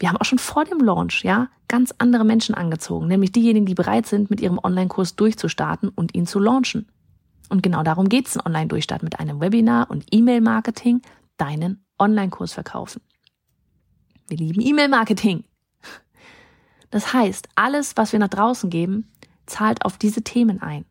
Wir 0.00 0.08
haben 0.08 0.16
auch 0.16 0.24
schon 0.24 0.38
vor 0.38 0.64
dem 0.64 0.78
Launch, 0.78 1.22
ja, 1.24 1.48
ganz 1.68 1.94
andere 1.98 2.24
Menschen 2.24 2.54
angezogen, 2.54 3.06
nämlich 3.06 3.32
diejenigen, 3.32 3.66
die 3.66 3.74
bereit 3.74 4.06
sind, 4.06 4.30
mit 4.30 4.40
ihrem 4.40 4.58
Online-Kurs 4.58 5.14
durchzustarten 5.14 5.90
und 5.90 6.14
ihn 6.14 6.26
zu 6.26 6.40
launchen. 6.40 6.88
Und 7.50 7.62
genau 7.62 7.82
darum 7.82 8.08
geht 8.08 8.26
es 8.26 8.34
in 8.34 8.42
Online-Durchstart 8.42 9.02
mit 9.02 9.20
einem 9.20 9.40
Webinar 9.40 9.90
und 9.90 10.06
E-Mail-Marketing, 10.10 11.02
deinen 11.36 11.84
Online-Kurs 11.98 12.54
verkaufen. 12.54 13.02
Wir 14.28 14.38
lieben 14.38 14.60
E-Mail-Marketing. 14.60 15.44
Das 16.90 17.12
heißt, 17.12 17.48
alles, 17.54 17.96
was 17.96 18.12
wir 18.12 18.18
nach 18.18 18.28
draußen 18.28 18.70
geben, 18.70 19.12
zahlt 19.46 19.84
auf 19.84 19.98
diese 19.98 20.22
Themen 20.22 20.62
ein. 20.62 20.86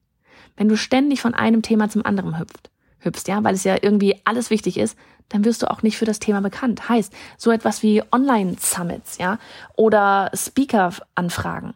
Wenn 0.56 0.70
du 0.70 0.78
ständig 0.78 1.20
von 1.20 1.34
einem 1.34 1.62
Thema 1.62 1.90
zum 1.90 2.06
anderen 2.06 2.38
hüpft, 2.38 2.70
hüpfst, 3.00 3.28
ja, 3.28 3.44
weil 3.44 3.56
es 3.56 3.64
ja 3.64 3.78
irgendwie 3.82 4.16
alles 4.24 4.50
wichtig 4.50 4.78
ist, 4.78 4.98
dann 5.30 5.46
wirst 5.46 5.62
du 5.62 5.70
auch 5.70 5.84
nicht 5.84 5.98
für 5.98 6.06
das 6.06 6.20
Thema 6.20 6.42
bekannt. 6.42 6.90
Heißt, 6.90 7.14
so 7.38 7.52
etwas 7.52 7.84
wie 7.84 8.04
Online-Summits, 8.12 9.18
ja, 9.18 9.40
oder 9.76 10.32
Speaker-Anfragen, 10.34 11.76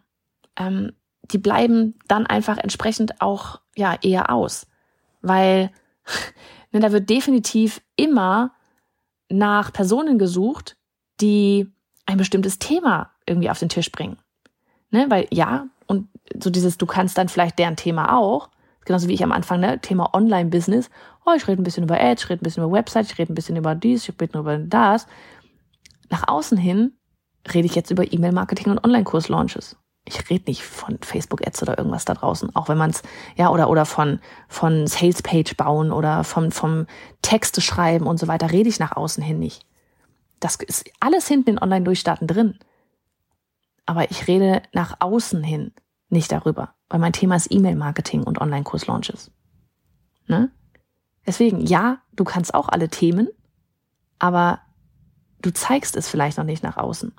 ähm, 0.57 0.93
die 1.31 1.37
bleiben 1.37 1.97
dann 2.07 2.27
einfach 2.27 2.57
entsprechend 2.57 3.21
auch, 3.21 3.61
ja, 3.75 3.95
eher 4.01 4.31
aus. 4.31 4.67
Weil, 5.21 5.71
ne, 6.71 6.79
da 6.79 6.91
wird 6.91 7.09
definitiv 7.09 7.81
immer 7.95 8.51
nach 9.29 9.71
Personen 9.71 10.19
gesucht, 10.19 10.75
die 11.21 11.71
ein 12.05 12.17
bestimmtes 12.17 12.59
Thema 12.59 13.11
irgendwie 13.25 13.49
auf 13.49 13.59
den 13.59 13.69
Tisch 13.69 13.91
bringen. 13.91 14.17
Ne, 14.91 15.05
weil 15.09 15.27
ja, 15.31 15.67
und 15.87 16.07
so 16.41 16.49
dieses, 16.49 16.77
du 16.77 16.85
kannst 16.85 17.17
dann 17.17 17.29
vielleicht 17.29 17.57
deren 17.57 17.75
Thema 17.75 18.17
auch, 18.17 18.49
genauso 18.85 19.07
wie 19.07 19.13
ich 19.13 19.23
am 19.23 19.31
Anfang, 19.31 19.59
ne, 19.59 19.79
Thema 19.79 20.13
Online-Business. 20.13 20.89
Oh, 21.25 21.33
ich 21.35 21.47
rede 21.47 21.61
ein 21.61 21.63
bisschen 21.63 21.83
über 21.83 21.99
Ads, 21.99 22.23
ich 22.23 22.29
rede 22.29 22.41
ein 22.41 22.43
bisschen 22.43 22.63
über 22.63 22.73
Websites, 22.73 23.11
ich 23.11 23.17
rede 23.17 23.31
ein 23.31 23.35
bisschen 23.35 23.55
über 23.55 23.75
dies, 23.75 24.07
ich 24.07 24.15
rede 24.19 24.39
über 24.39 24.57
das. 24.57 25.07
Nach 26.09 26.27
außen 26.27 26.57
hin 26.57 26.93
rede 27.53 27.65
ich 27.65 27.75
jetzt 27.75 27.91
über 27.91 28.11
E-Mail-Marketing 28.11 28.71
und 28.71 28.83
Online-Kurs-Launches. 28.83 29.77
Ich 30.05 30.29
rede 30.29 30.45
nicht 30.47 30.63
von 30.63 30.97
Facebook-Ads 31.01 31.63
oder 31.63 31.77
irgendwas 31.77 32.03
da 32.05 32.13
draußen, 32.13 32.53
auch 32.55 32.67
wenn 32.67 32.77
man 32.77 32.89
es, 32.89 33.03
ja, 33.37 33.49
oder, 33.49 33.69
oder 33.69 33.85
von, 33.85 34.19
von 34.49 34.85
Sales-Page 34.85 35.55
bauen 35.55 35.91
oder 35.91 36.23
vom, 36.23 36.51
vom 36.51 36.87
Texte 37.21 37.61
schreiben 37.61 38.05
und 38.05 38.19
so 38.19 38.27
weiter, 38.27 38.51
rede 38.51 38.67
ich 38.67 38.79
nach 38.79 38.95
außen 38.95 39.23
hin 39.23 39.39
nicht. 39.39 39.65
Das 40.41 40.55
ist 40.55 40.89
alles 40.99 41.27
hinten 41.27 41.51
in 41.51 41.59
Online-Durchstarten 41.59 42.27
drin. 42.27 42.59
Aber 43.85 44.11
ich 44.11 44.27
rede 44.27 44.61
nach 44.73 44.97
außen 44.99 45.41
hin 45.41 45.73
nicht 46.09 46.31
darüber, 46.31 46.75
weil 46.93 46.99
mein 46.99 47.11
Thema 47.11 47.35
ist 47.35 47.47
E-Mail-Marketing 47.49 48.21
und 48.21 48.39
Online-Kurs-Launches. 48.39 49.31
Ne? 50.27 50.51
Deswegen, 51.25 51.59
ja, 51.61 51.97
du 52.15 52.23
kannst 52.23 52.53
auch 52.53 52.69
alle 52.69 52.87
Themen, 52.87 53.29
aber 54.19 54.59
du 55.41 55.51
zeigst 55.51 55.97
es 55.97 56.07
vielleicht 56.07 56.37
noch 56.37 56.43
nicht 56.43 56.61
nach 56.61 56.77
außen. 56.77 57.11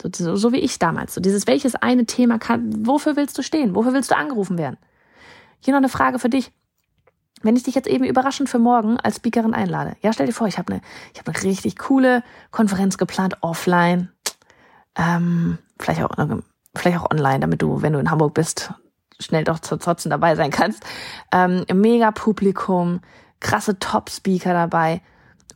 So, 0.00 0.36
so 0.36 0.52
wie 0.52 0.60
ich 0.60 0.78
damals. 0.78 1.14
So 1.14 1.20
dieses, 1.20 1.48
welches 1.48 1.74
eine 1.74 2.06
Thema 2.06 2.38
kann, 2.38 2.86
wofür 2.86 3.16
willst 3.16 3.36
du 3.36 3.42
stehen? 3.42 3.74
Wofür 3.74 3.92
willst 3.92 4.12
du 4.12 4.16
angerufen 4.16 4.56
werden? 4.56 4.76
Hier 5.58 5.72
noch 5.72 5.78
eine 5.78 5.88
Frage 5.88 6.20
für 6.20 6.28
dich. 6.28 6.52
Wenn 7.42 7.56
ich 7.56 7.64
dich 7.64 7.74
jetzt 7.74 7.88
eben 7.88 8.04
überraschend 8.04 8.48
für 8.48 8.60
morgen 8.60 9.00
als 9.00 9.16
Speakerin 9.16 9.52
einlade, 9.52 9.96
ja, 10.00 10.12
stell 10.12 10.26
dir 10.26 10.32
vor, 10.32 10.46
ich 10.46 10.58
habe 10.58 10.74
eine, 10.74 10.82
ich 11.12 11.18
habe 11.18 11.32
eine 11.32 11.42
richtig 11.42 11.76
coole 11.76 12.22
Konferenz 12.52 12.98
geplant, 12.98 13.38
offline, 13.40 14.12
ähm, 14.94 15.58
vielleicht 15.76 16.04
auch, 16.04 16.14
vielleicht 16.76 16.98
auch 16.98 17.10
online, 17.10 17.40
damit 17.40 17.62
du, 17.62 17.82
wenn 17.82 17.94
du 17.94 17.98
in 17.98 18.12
Hamburg 18.12 18.34
bist, 18.34 18.72
schnell 19.20 19.44
doch 19.44 19.58
trotzdem 19.58 20.10
dabei 20.10 20.36
sein 20.36 20.50
kannst. 20.50 20.82
Ähm, 21.32 21.64
mega 21.72 22.10
Publikum, 22.10 23.00
krasse 23.40 23.78
Top-Speaker 23.78 24.52
dabei 24.52 25.00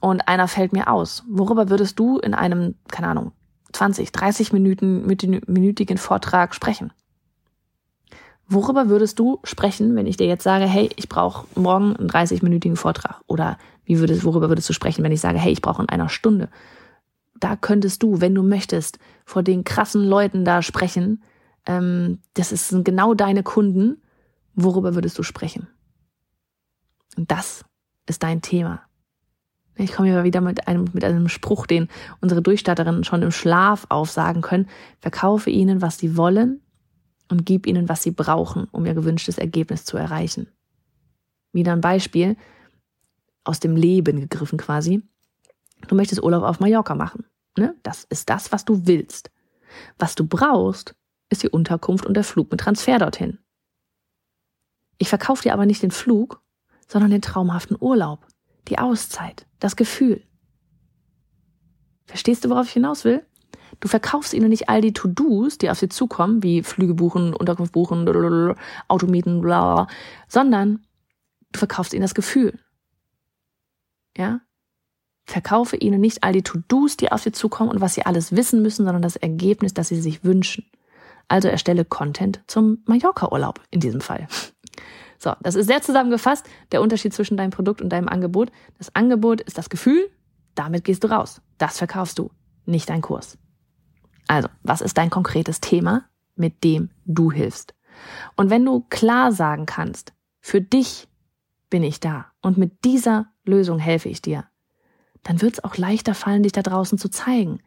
und 0.01 0.29
einer 0.29 0.48
fällt 0.48 0.72
mir 0.72 0.88
aus. 0.88 1.25
Worüber 1.29 1.68
würdest 1.70 1.98
du 1.98 2.18
in 2.18 2.35
einem, 2.35 2.75
keine 2.88 3.09
Ahnung, 3.09 3.33
20, 3.72 4.12
30 4.12 4.53
Minuten, 4.53 5.07
minütigen 5.07 5.98
Vortrag 5.98 6.55
sprechen? 6.55 6.92
Worüber 8.48 8.88
würdest 8.88 9.18
du 9.18 9.40
sprechen, 9.44 9.96
wenn 9.96 10.07
ich 10.07 10.16
dir 10.16 10.27
jetzt 10.27 10.42
sage, 10.44 10.66
hey, 10.66 10.90
ich 10.96 11.09
brauche 11.09 11.46
morgen 11.59 11.96
einen 11.96 12.11
30-minütigen 12.11 12.77
Vortrag? 12.77 13.22
Oder 13.27 13.57
wie 13.85 13.98
würdest, 13.98 14.25
worüber 14.25 14.48
würdest 14.48 14.68
du 14.68 14.72
sprechen, 14.72 15.03
wenn 15.05 15.12
ich 15.12 15.20
sage, 15.20 15.38
hey, 15.38 15.53
ich 15.53 15.62
brauche 15.62 15.83
in 15.83 15.88
einer 15.88 16.09
Stunde? 16.09 16.48
Da 17.38 17.57
könntest 17.57 18.03
du, 18.03 18.20
wenn 18.20 18.35
du 18.35 18.42
möchtest, 18.42 18.98
vor 19.25 19.42
den 19.42 19.64
krassen 19.64 20.05
Leuten 20.05 20.44
da 20.44 20.62
sprechen. 20.62 21.22
Ähm, 21.66 22.20
das 22.35 22.51
sind 22.51 22.85
genau 22.85 23.14
deine 23.14 23.42
Kunden. 23.42 24.03
Worüber 24.55 24.94
würdest 24.94 25.18
du 25.18 25.22
sprechen? 25.22 25.68
Und 27.16 27.31
das 27.31 27.64
ist 28.07 28.22
dein 28.22 28.42
Thema. 28.42 28.83
Ich 29.77 29.92
komme 29.92 30.09
hier 30.09 30.25
wieder 30.25 30.40
mit 30.40 30.68
einem, 30.68 30.88
mit 30.92 31.05
einem 31.05 31.29
Spruch, 31.29 31.66
den 31.66 31.88
unsere 32.20 32.42
Durchstatterinnen 32.42 33.05
schon 33.05 33.22
im 33.22 33.31
Schlaf 33.31 33.87
aufsagen 33.88 34.42
können. 34.42 34.68
Verkaufe 35.01 35.51
ihnen, 35.51 35.81
was 35.81 35.98
sie 35.98 36.16
wollen 36.16 36.61
und 37.31 37.46
gib 37.46 37.66
ihnen, 37.66 37.88
was 37.88 38.03
sie 38.03 38.11
brauchen, 38.11 38.66
um 38.72 38.85
ihr 38.85 38.94
gewünschtes 38.94 39.38
Ergebnis 39.38 39.85
zu 39.85 39.96
erreichen. 39.96 40.48
Wieder 41.53 41.72
ein 41.72 41.81
Beispiel 41.81 42.37
aus 43.44 43.61
dem 43.61 43.77
Leben 43.77 44.20
gegriffen 44.20 44.59
quasi. 44.59 45.03
Du 45.88 45.94
möchtest 45.94 46.22
Urlaub 46.22 46.42
auf 46.42 46.61
Mallorca 46.61 46.94
machen. 46.94 47.25
Ne? 47.59 47.75
Das 47.83 48.05
ist 48.05 48.29
das, 48.29 48.53
was 48.53 48.64
du 48.64 48.87
willst. 48.87 49.31
Was 49.98 50.14
du 50.14 50.27
brauchst, 50.27 50.94
ist 51.33 51.42
die 51.42 51.49
Unterkunft 51.49 52.07
und 52.07 52.14
der 52.14 52.25
Flug 52.25 52.51
mit 52.51 52.61
Transfer 52.61 52.99
dorthin. 52.99 53.38
Ich 54.99 55.09
verkaufe 55.09 55.42
dir 55.42 55.53
aber 55.53 55.66
nicht 55.66 55.83
den 55.83 55.90
Flug, 55.90 56.42
sondern 56.87 57.11
den 57.11 57.23
traumhaften 57.23 57.77
Urlaub, 57.81 58.27
die 58.68 58.79
Auszeit, 58.79 59.47
das 59.59 59.75
Gefühl. 59.75 60.23
Verstehst 62.07 62.45
du, 62.45 62.51
worauf 62.51 62.66
ich 62.66 62.73
hinaus 62.73 63.05
will? 63.05 63.27
Du 63.81 63.88
verkaufst 63.88 64.35
ihnen 64.35 64.51
nicht 64.51 64.68
all 64.68 64.81
die 64.81 64.92
To-Dos, 64.92 65.59
die 65.59 65.71
auf 65.71 65.79
sie 65.79 65.88
zukommen, 65.88 66.42
wie 66.42 66.62
Flüge 66.62 66.95
buchen, 66.95 67.35
Unterkunft 67.35 67.73
buchen, 67.73 68.55
Automieten, 68.87 69.40
bla, 69.40 69.88
sondern 70.29 70.87
du 71.51 71.59
verkaufst 71.59 71.95
ihnen 71.95 72.03
das 72.03 72.14
Gefühl. 72.14 72.59
Ja? 74.16 74.40
Verkaufe 75.25 75.77
ihnen 75.77 76.01
nicht 76.01 76.23
all 76.23 76.33
die 76.33 76.42
To-Dos, 76.42 76.97
die 76.97 77.11
auf 77.11 77.23
sie 77.23 77.33
zukommen 77.33 77.71
und 77.71 77.81
was 77.81 77.95
sie 77.95 78.05
alles 78.05 78.37
wissen 78.37 78.62
müssen, 78.62 78.85
sondern 78.85 79.03
das 79.03 79.16
Ergebnis, 79.16 79.73
das 79.73 79.88
sie 79.88 80.01
sich 80.01 80.23
wünschen. 80.23 80.64
Also 81.28 81.48
erstelle 81.48 81.85
Content 81.85 82.40
zum 82.46 82.82
Mallorca-Urlaub 82.87 83.61
in 83.70 83.80
diesem 83.80 84.00
Fall. 84.00 84.28
So, 85.18 85.32
das 85.40 85.54
ist 85.54 85.66
sehr 85.68 85.82
zusammengefasst, 85.82 86.44
der 86.72 86.82
Unterschied 86.82 87.14
zwischen 87.14 87.37
deinem 87.37 87.50
Produkt 87.50 87.80
und 87.80 87.90
deinem 87.90 88.08
Angebot. 88.08 88.50
Das 88.78 88.94
Angebot 88.96 89.40
ist 89.40 89.56
das 89.56 89.70
Gefühl, 89.70 90.11
damit 90.54 90.85
gehst 90.85 91.04
du 91.04 91.08
raus. 91.08 91.40
Das 91.58 91.78
verkaufst 91.78 92.18
du, 92.18 92.30
nicht 92.66 92.88
dein 92.88 93.02
Kurs. 93.02 93.38
Also, 94.26 94.48
was 94.62 94.80
ist 94.80 94.98
dein 94.98 95.11
konkretes 95.11 95.61
Thema, 95.61 96.04
mit 96.35 96.64
dem 96.64 96.90
du 97.04 97.30
hilfst? 97.30 97.74
Und 98.37 98.50
wenn 98.50 98.64
du 98.64 98.85
klar 98.90 99.32
sagen 99.32 99.66
kannst, 99.66 100.12
für 100.40 100.61
dich 100.61 101.08
bin 101.70 101.82
ich 101.82 102.00
da 102.00 102.26
und 102.40 102.58
mit 102.58 102.85
dieser 102.85 103.26
Lösung 103.44 103.78
helfe 103.78 104.08
ich 104.08 104.22
dir, 104.22 104.44
dann 105.22 105.40
wird 105.40 105.54
es 105.54 105.64
auch 105.64 105.76
leichter 105.76 106.14
fallen, 106.14 106.42
dich 106.42 106.52
da 106.52 106.62
draußen 106.62 106.98
zu 106.98 107.08
zeigen. 107.08 107.61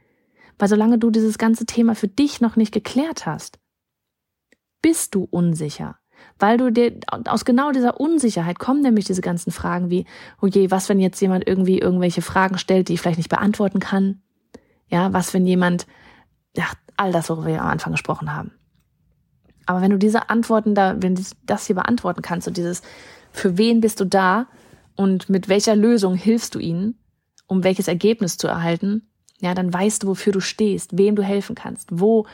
Weil 0.58 0.70
solange 0.70 0.98
du 0.98 1.12
dieses 1.12 1.38
ganze 1.38 1.66
Thema 1.66 1.96
für 1.96 2.08
dich 2.08 2.42
noch 2.42 2.56
nicht 2.56 2.74
geklärt 2.74 3.26
hast, 3.26 3.60
bist 4.82 5.16
du 5.16 5.28
unsicher, 5.30 5.98
weil 6.40 6.58
du 6.58 6.72
dir 6.72 7.00
aus 7.28 7.44
genau 7.44 7.72
dieser 7.72 8.00
Unsicherheit 8.00 8.60
kommen 8.60 8.82
nämlich 8.82 9.06
diese 9.06 9.22
ganzen 9.22 9.52
Fragen 9.52 9.90
wie, 9.90 10.06
oh 10.42 10.48
je, 10.48 10.72
was, 10.72 10.90
wenn 10.90 11.00
jetzt 11.00 11.20
jemand 11.22 11.48
irgendwie 11.48 11.80
irgendwelche 11.80 12.22
Fragen 12.22 12.58
stellt, 12.58 12.88
die 12.88 12.94
ich 12.94 13.02
vielleicht 13.02 13.18
nicht 13.18 13.30
beantworten 13.30 13.80
kann? 13.80 14.22
Ja, 14.88 15.12
was, 15.12 15.34
wenn 15.34 15.46
jemand, 15.46 15.88
ja, 16.56 16.66
all 16.98 17.12
das, 17.12 17.30
worüber 17.30 17.48
wir 17.48 17.62
am 17.62 17.70
Anfang 17.70 17.94
gesprochen 17.94 18.34
haben. 18.34 18.52
Aber 19.66 19.82
wenn 19.82 19.92
du 19.92 19.98
diese 19.98 20.30
Antworten 20.30 20.76
da, 20.76 21.02
wenn 21.02 21.16
du 21.16 21.24
das 21.44 21.66
hier 21.66 21.76
beantworten 21.76 22.22
kannst 22.22 22.48
und 22.48 22.58
dieses, 22.58 22.82
für 23.32 23.58
wen 23.58 23.82
bist 23.82 24.00
du 24.00 24.06
da 24.06 24.48
und 24.96 25.30
mit 25.30 25.50
welcher 25.50 25.76
Lösung 25.76 26.16
hilfst 26.16 26.56
du 26.56 26.60
ihnen, 26.60 27.00
um 27.48 27.64
welches 27.64 27.88
Ergebnis 27.88 28.38
zu 28.38 28.48
erhalten, 28.48 29.10
ja, 29.42 29.54
dann 29.54 29.74
weißt 29.74 30.04
du, 30.04 30.08
wofür 30.08 30.34
du 30.34 30.40
stehst, 30.40 30.98
wem 30.98 31.16
du 31.16 31.24
helfen 31.24 31.56
kannst, 31.56 31.90
wo 31.92 32.26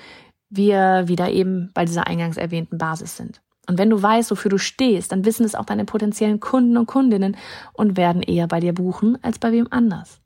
wir 0.50 1.08
wieder 1.08 1.30
eben 1.32 1.72
bei 1.74 1.86
dieser 1.86 2.08
eingangs 2.08 2.38
erwähnten 2.38 2.78
Basis 2.78 3.18
sind. 3.18 3.42
Und 3.68 3.78
wenn 3.78 3.90
du 3.90 4.02
weißt, 4.02 4.32
wofür 4.32 4.50
du 4.50 4.58
stehst, 4.58 5.12
dann 5.12 5.24
wissen 5.24 5.46
es 5.46 5.56
auch 5.56 5.66
deine 5.66 5.86
potenziellen 5.86 6.40
Kunden 6.40 6.78
und 6.78 6.88
Kundinnen 6.88 7.38
und 7.74 7.96
werden 7.96 8.22
eher 8.22 8.48
bei 8.48 8.60
dir 8.60 8.74
buchen 8.74 9.18
als 9.24 9.40
bei 9.40 9.52
wem 9.52 9.68
anders. 9.72 10.20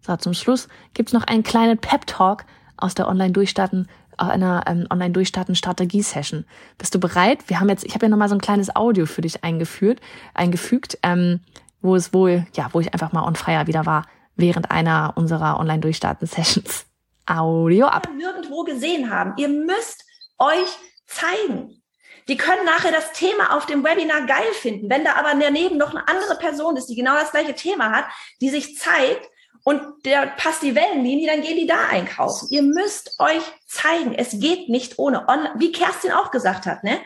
So, 0.00 0.16
zum 0.16 0.32
Schluss 0.32 0.68
gibt's 0.94 1.12
noch 1.12 1.24
einen 1.24 1.42
kleinen 1.42 1.78
Pep-Talk 1.78 2.44
aus 2.76 2.94
der 2.94 3.08
Online-Durchstarten, 3.08 3.88
einer 4.16 4.64
ähm, 4.66 4.86
Online-Durchstarten-Strategie-Session. 4.90 6.44
Bist 6.78 6.94
du 6.94 7.00
bereit? 7.00 7.48
Wir 7.48 7.60
haben 7.60 7.68
jetzt, 7.68 7.84
ich 7.84 7.94
habe 7.94 8.06
ja 8.06 8.10
nochmal 8.10 8.28
so 8.28 8.34
ein 8.34 8.40
kleines 8.40 8.74
Audio 8.74 9.06
für 9.06 9.20
dich 9.20 9.44
eingeführt, 9.44 10.00
eingefügt, 10.34 10.98
ähm, 11.02 11.40
wo 11.82 11.94
es 11.94 12.12
wohl, 12.12 12.46
ja, 12.54 12.68
wo 12.72 12.80
ich 12.80 12.92
einfach 12.92 13.12
mal 13.12 13.24
on 13.24 13.36
fire 13.36 13.66
wieder 13.66 13.86
war, 13.86 14.04
während 14.38 14.70
einer 14.70 15.12
unserer 15.16 15.60
Online-Durchstarten-Sessions. 15.60 16.86
Audio 17.26 17.86
ab. 17.86 18.08
Nirgendwo 18.16 18.64
gesehen 18.64 19.10
haben. 19.10 19.34
Ihr 19.36 19.48
müsst 19.48 20.04
euch 20.38 20.68
zeigen. 21.06 21.82
Die 22.28 22.36
können 22.36 22.64
nachher 22.64 22.92
das 22.92 23.12
Thema 23.12 23.56
auf 23.56 23.66
dem 23.66 23.84
Webinar 23.84 24.26
geil 24.26 24.52
finden. 24.52 24.88
Wenn 24.88 25.04
da 25.04 25.14
aber 25.14 25.34
daneben 25.38 25.78
noch 25.78 25.90
eine 25.90 26.06
andere 26.08 26.36
Person 26.36 26.76
ist, 26.76 26.86
die 26.86 26.94
genau 26.94 27.14
das 27.14 27.30
gleiche 27.30 27.54
Thema 27.54 27.90
hat, 27.90 28.04
die 28.40 28.50
sich 28.50 28.78
zeigt 28.78 29.28
und 29.64 29.82
der 30.04 30.26
passt 30.26 30.62
die 30.62 30.74
Wellenlinie, 30.74 31.26
dann 31.26 31.42
gehen 31.42 31.56
die 31.56 31.66
da 31.66 31.88
einkaufen. 31.90 32.48
Ihr 32.50 32.62
müsst 32.62 33.18
euch 33.18 33.42
zeigen. 33.66 34.14
Es 34.14 34.38
geht 34.38 34.68
nicht 34.68 34.98
ohne 34.98 35.26
wie 35.56 35.72
Kerstin 35.72 36.12
auch 36.12 36.30
gesagt 36.30 36.66
hat, 36.66 36.84
ne? 36.84 37.00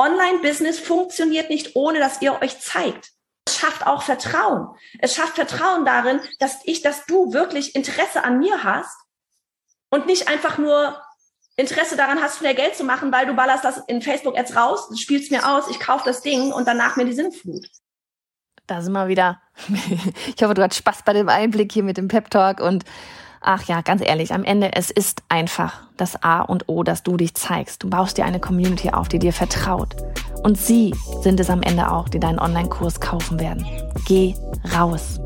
Online-Business 0.00 0.78
funktioniert 0.78 1.50
nicht 1.50 1.74
ohne, 1.74 1.98
dass 1.98 2.22
ihr 2.22 2.40
euch 2.40 2.60
zeigt. 2.60 3.10
Es 3.48 3.56
schafft 3.56 3.86
auch 3.86 4.02
Vertrauen. 4.02 4.68
Es 4.98 5.14
schafft 5.14 5.36
Vertrauen 5.36 5.86
darin, 5.86 6.20
dass 6.38 6.58
ich, 6.64 6.82
dass 6.82 7.06
du 7.06 7.32
wirklich 7.32 7.74
Interesse 7.74 8.22
an 8.22 8.38
mir 8.38 8.62
hast 8.62 8.94
und 9.88 10.06
nicht 10.06 10.28
einfach 10.28 10.58
nur 10.58 11.00
Interesse 11.56 11.96
daran 11.96 12.20
hast, 12.20 12.42
mehr 12.42 12.54
Geld 12.54 12.76
zu 12.76 12.84
machen, 12.84 13.10
weil 13.10 13.26
du 13.26 13.34
ballerst 13.34 13.64
das 13.64 13.78
in 13.86 14.02
Facebook 14.02 14.36
jetzt 14.36 14.54
raus, 14.54 14.88
spielst 15.00 15.30
mir 15.30 15.48
aus, 15.48 15.68
ich 15.70 15.80
kaufe 15.80 16.04
das 16.04 16.20
Ding 16.20 16.52
und 16.52 16.68
danach 16.68 16.96
mir 16.96 17.06
die 17.06 17.14
Sinnflut. 17.14 17.66
Da 18.66 18.82
sind 18.82 18.92
wir 18.92 19.08
wieder. 19.08 19.40
Ich 20.36 20.42
hoffe, 20.42 20.54
du 20.54 20.62
hast 20.62 20.76
Spaß 20.76 21.02
bei 21.04 21.14
dem 21.14 21.28
Einblick 21.28 21.72
hier 21.72 21.82
mit 21.82 21.96
dem 21.96 22.08
Pep 22.08 22.30
Talk 22.30 22.60
und 22.60 22.84
ach 23.40 23.64
ja, 23.64 23.80
ganz 23.80 24.02
ehrlich, 24.04 24.32
am 24.32 24.44
Ende, 24.44 24.72
es 24.74 24.90
ist 24.90 25.22
einfach 25.28 25.82
das 25.96 26.22
A 26.22 26.40
und 26.40 26.68
O, 26.68 26.82
dass 26.82 27.02
du 27.02 27.16
dich 27.16 27.34
zeigst. 27.34 27.82
Du 27.82 27.90
baust 27.90 28.18
dir 28.18 28.24
eine 28.24 28.40
Community 28.40 28.90
auf, 28.90 29.08
die 29.08 29.18
dir 29.18 29.32
vertraut. 29.32 29.96
Und 30.42 30.56
sie 30.56 30.94
sind 31.22 31.40
es 31.40 31.50
am 31.50 31.62
Ende 31.62 31.90
auch, 31.90 32.08
die 32.08 32.20
deinen 32.20 32.38
Online-Kurs 32.38 33.00
kaufen 33.00 33.40
werden. 33.40 33.66
Geh 34.06 34.34
raus. 34.76 35.20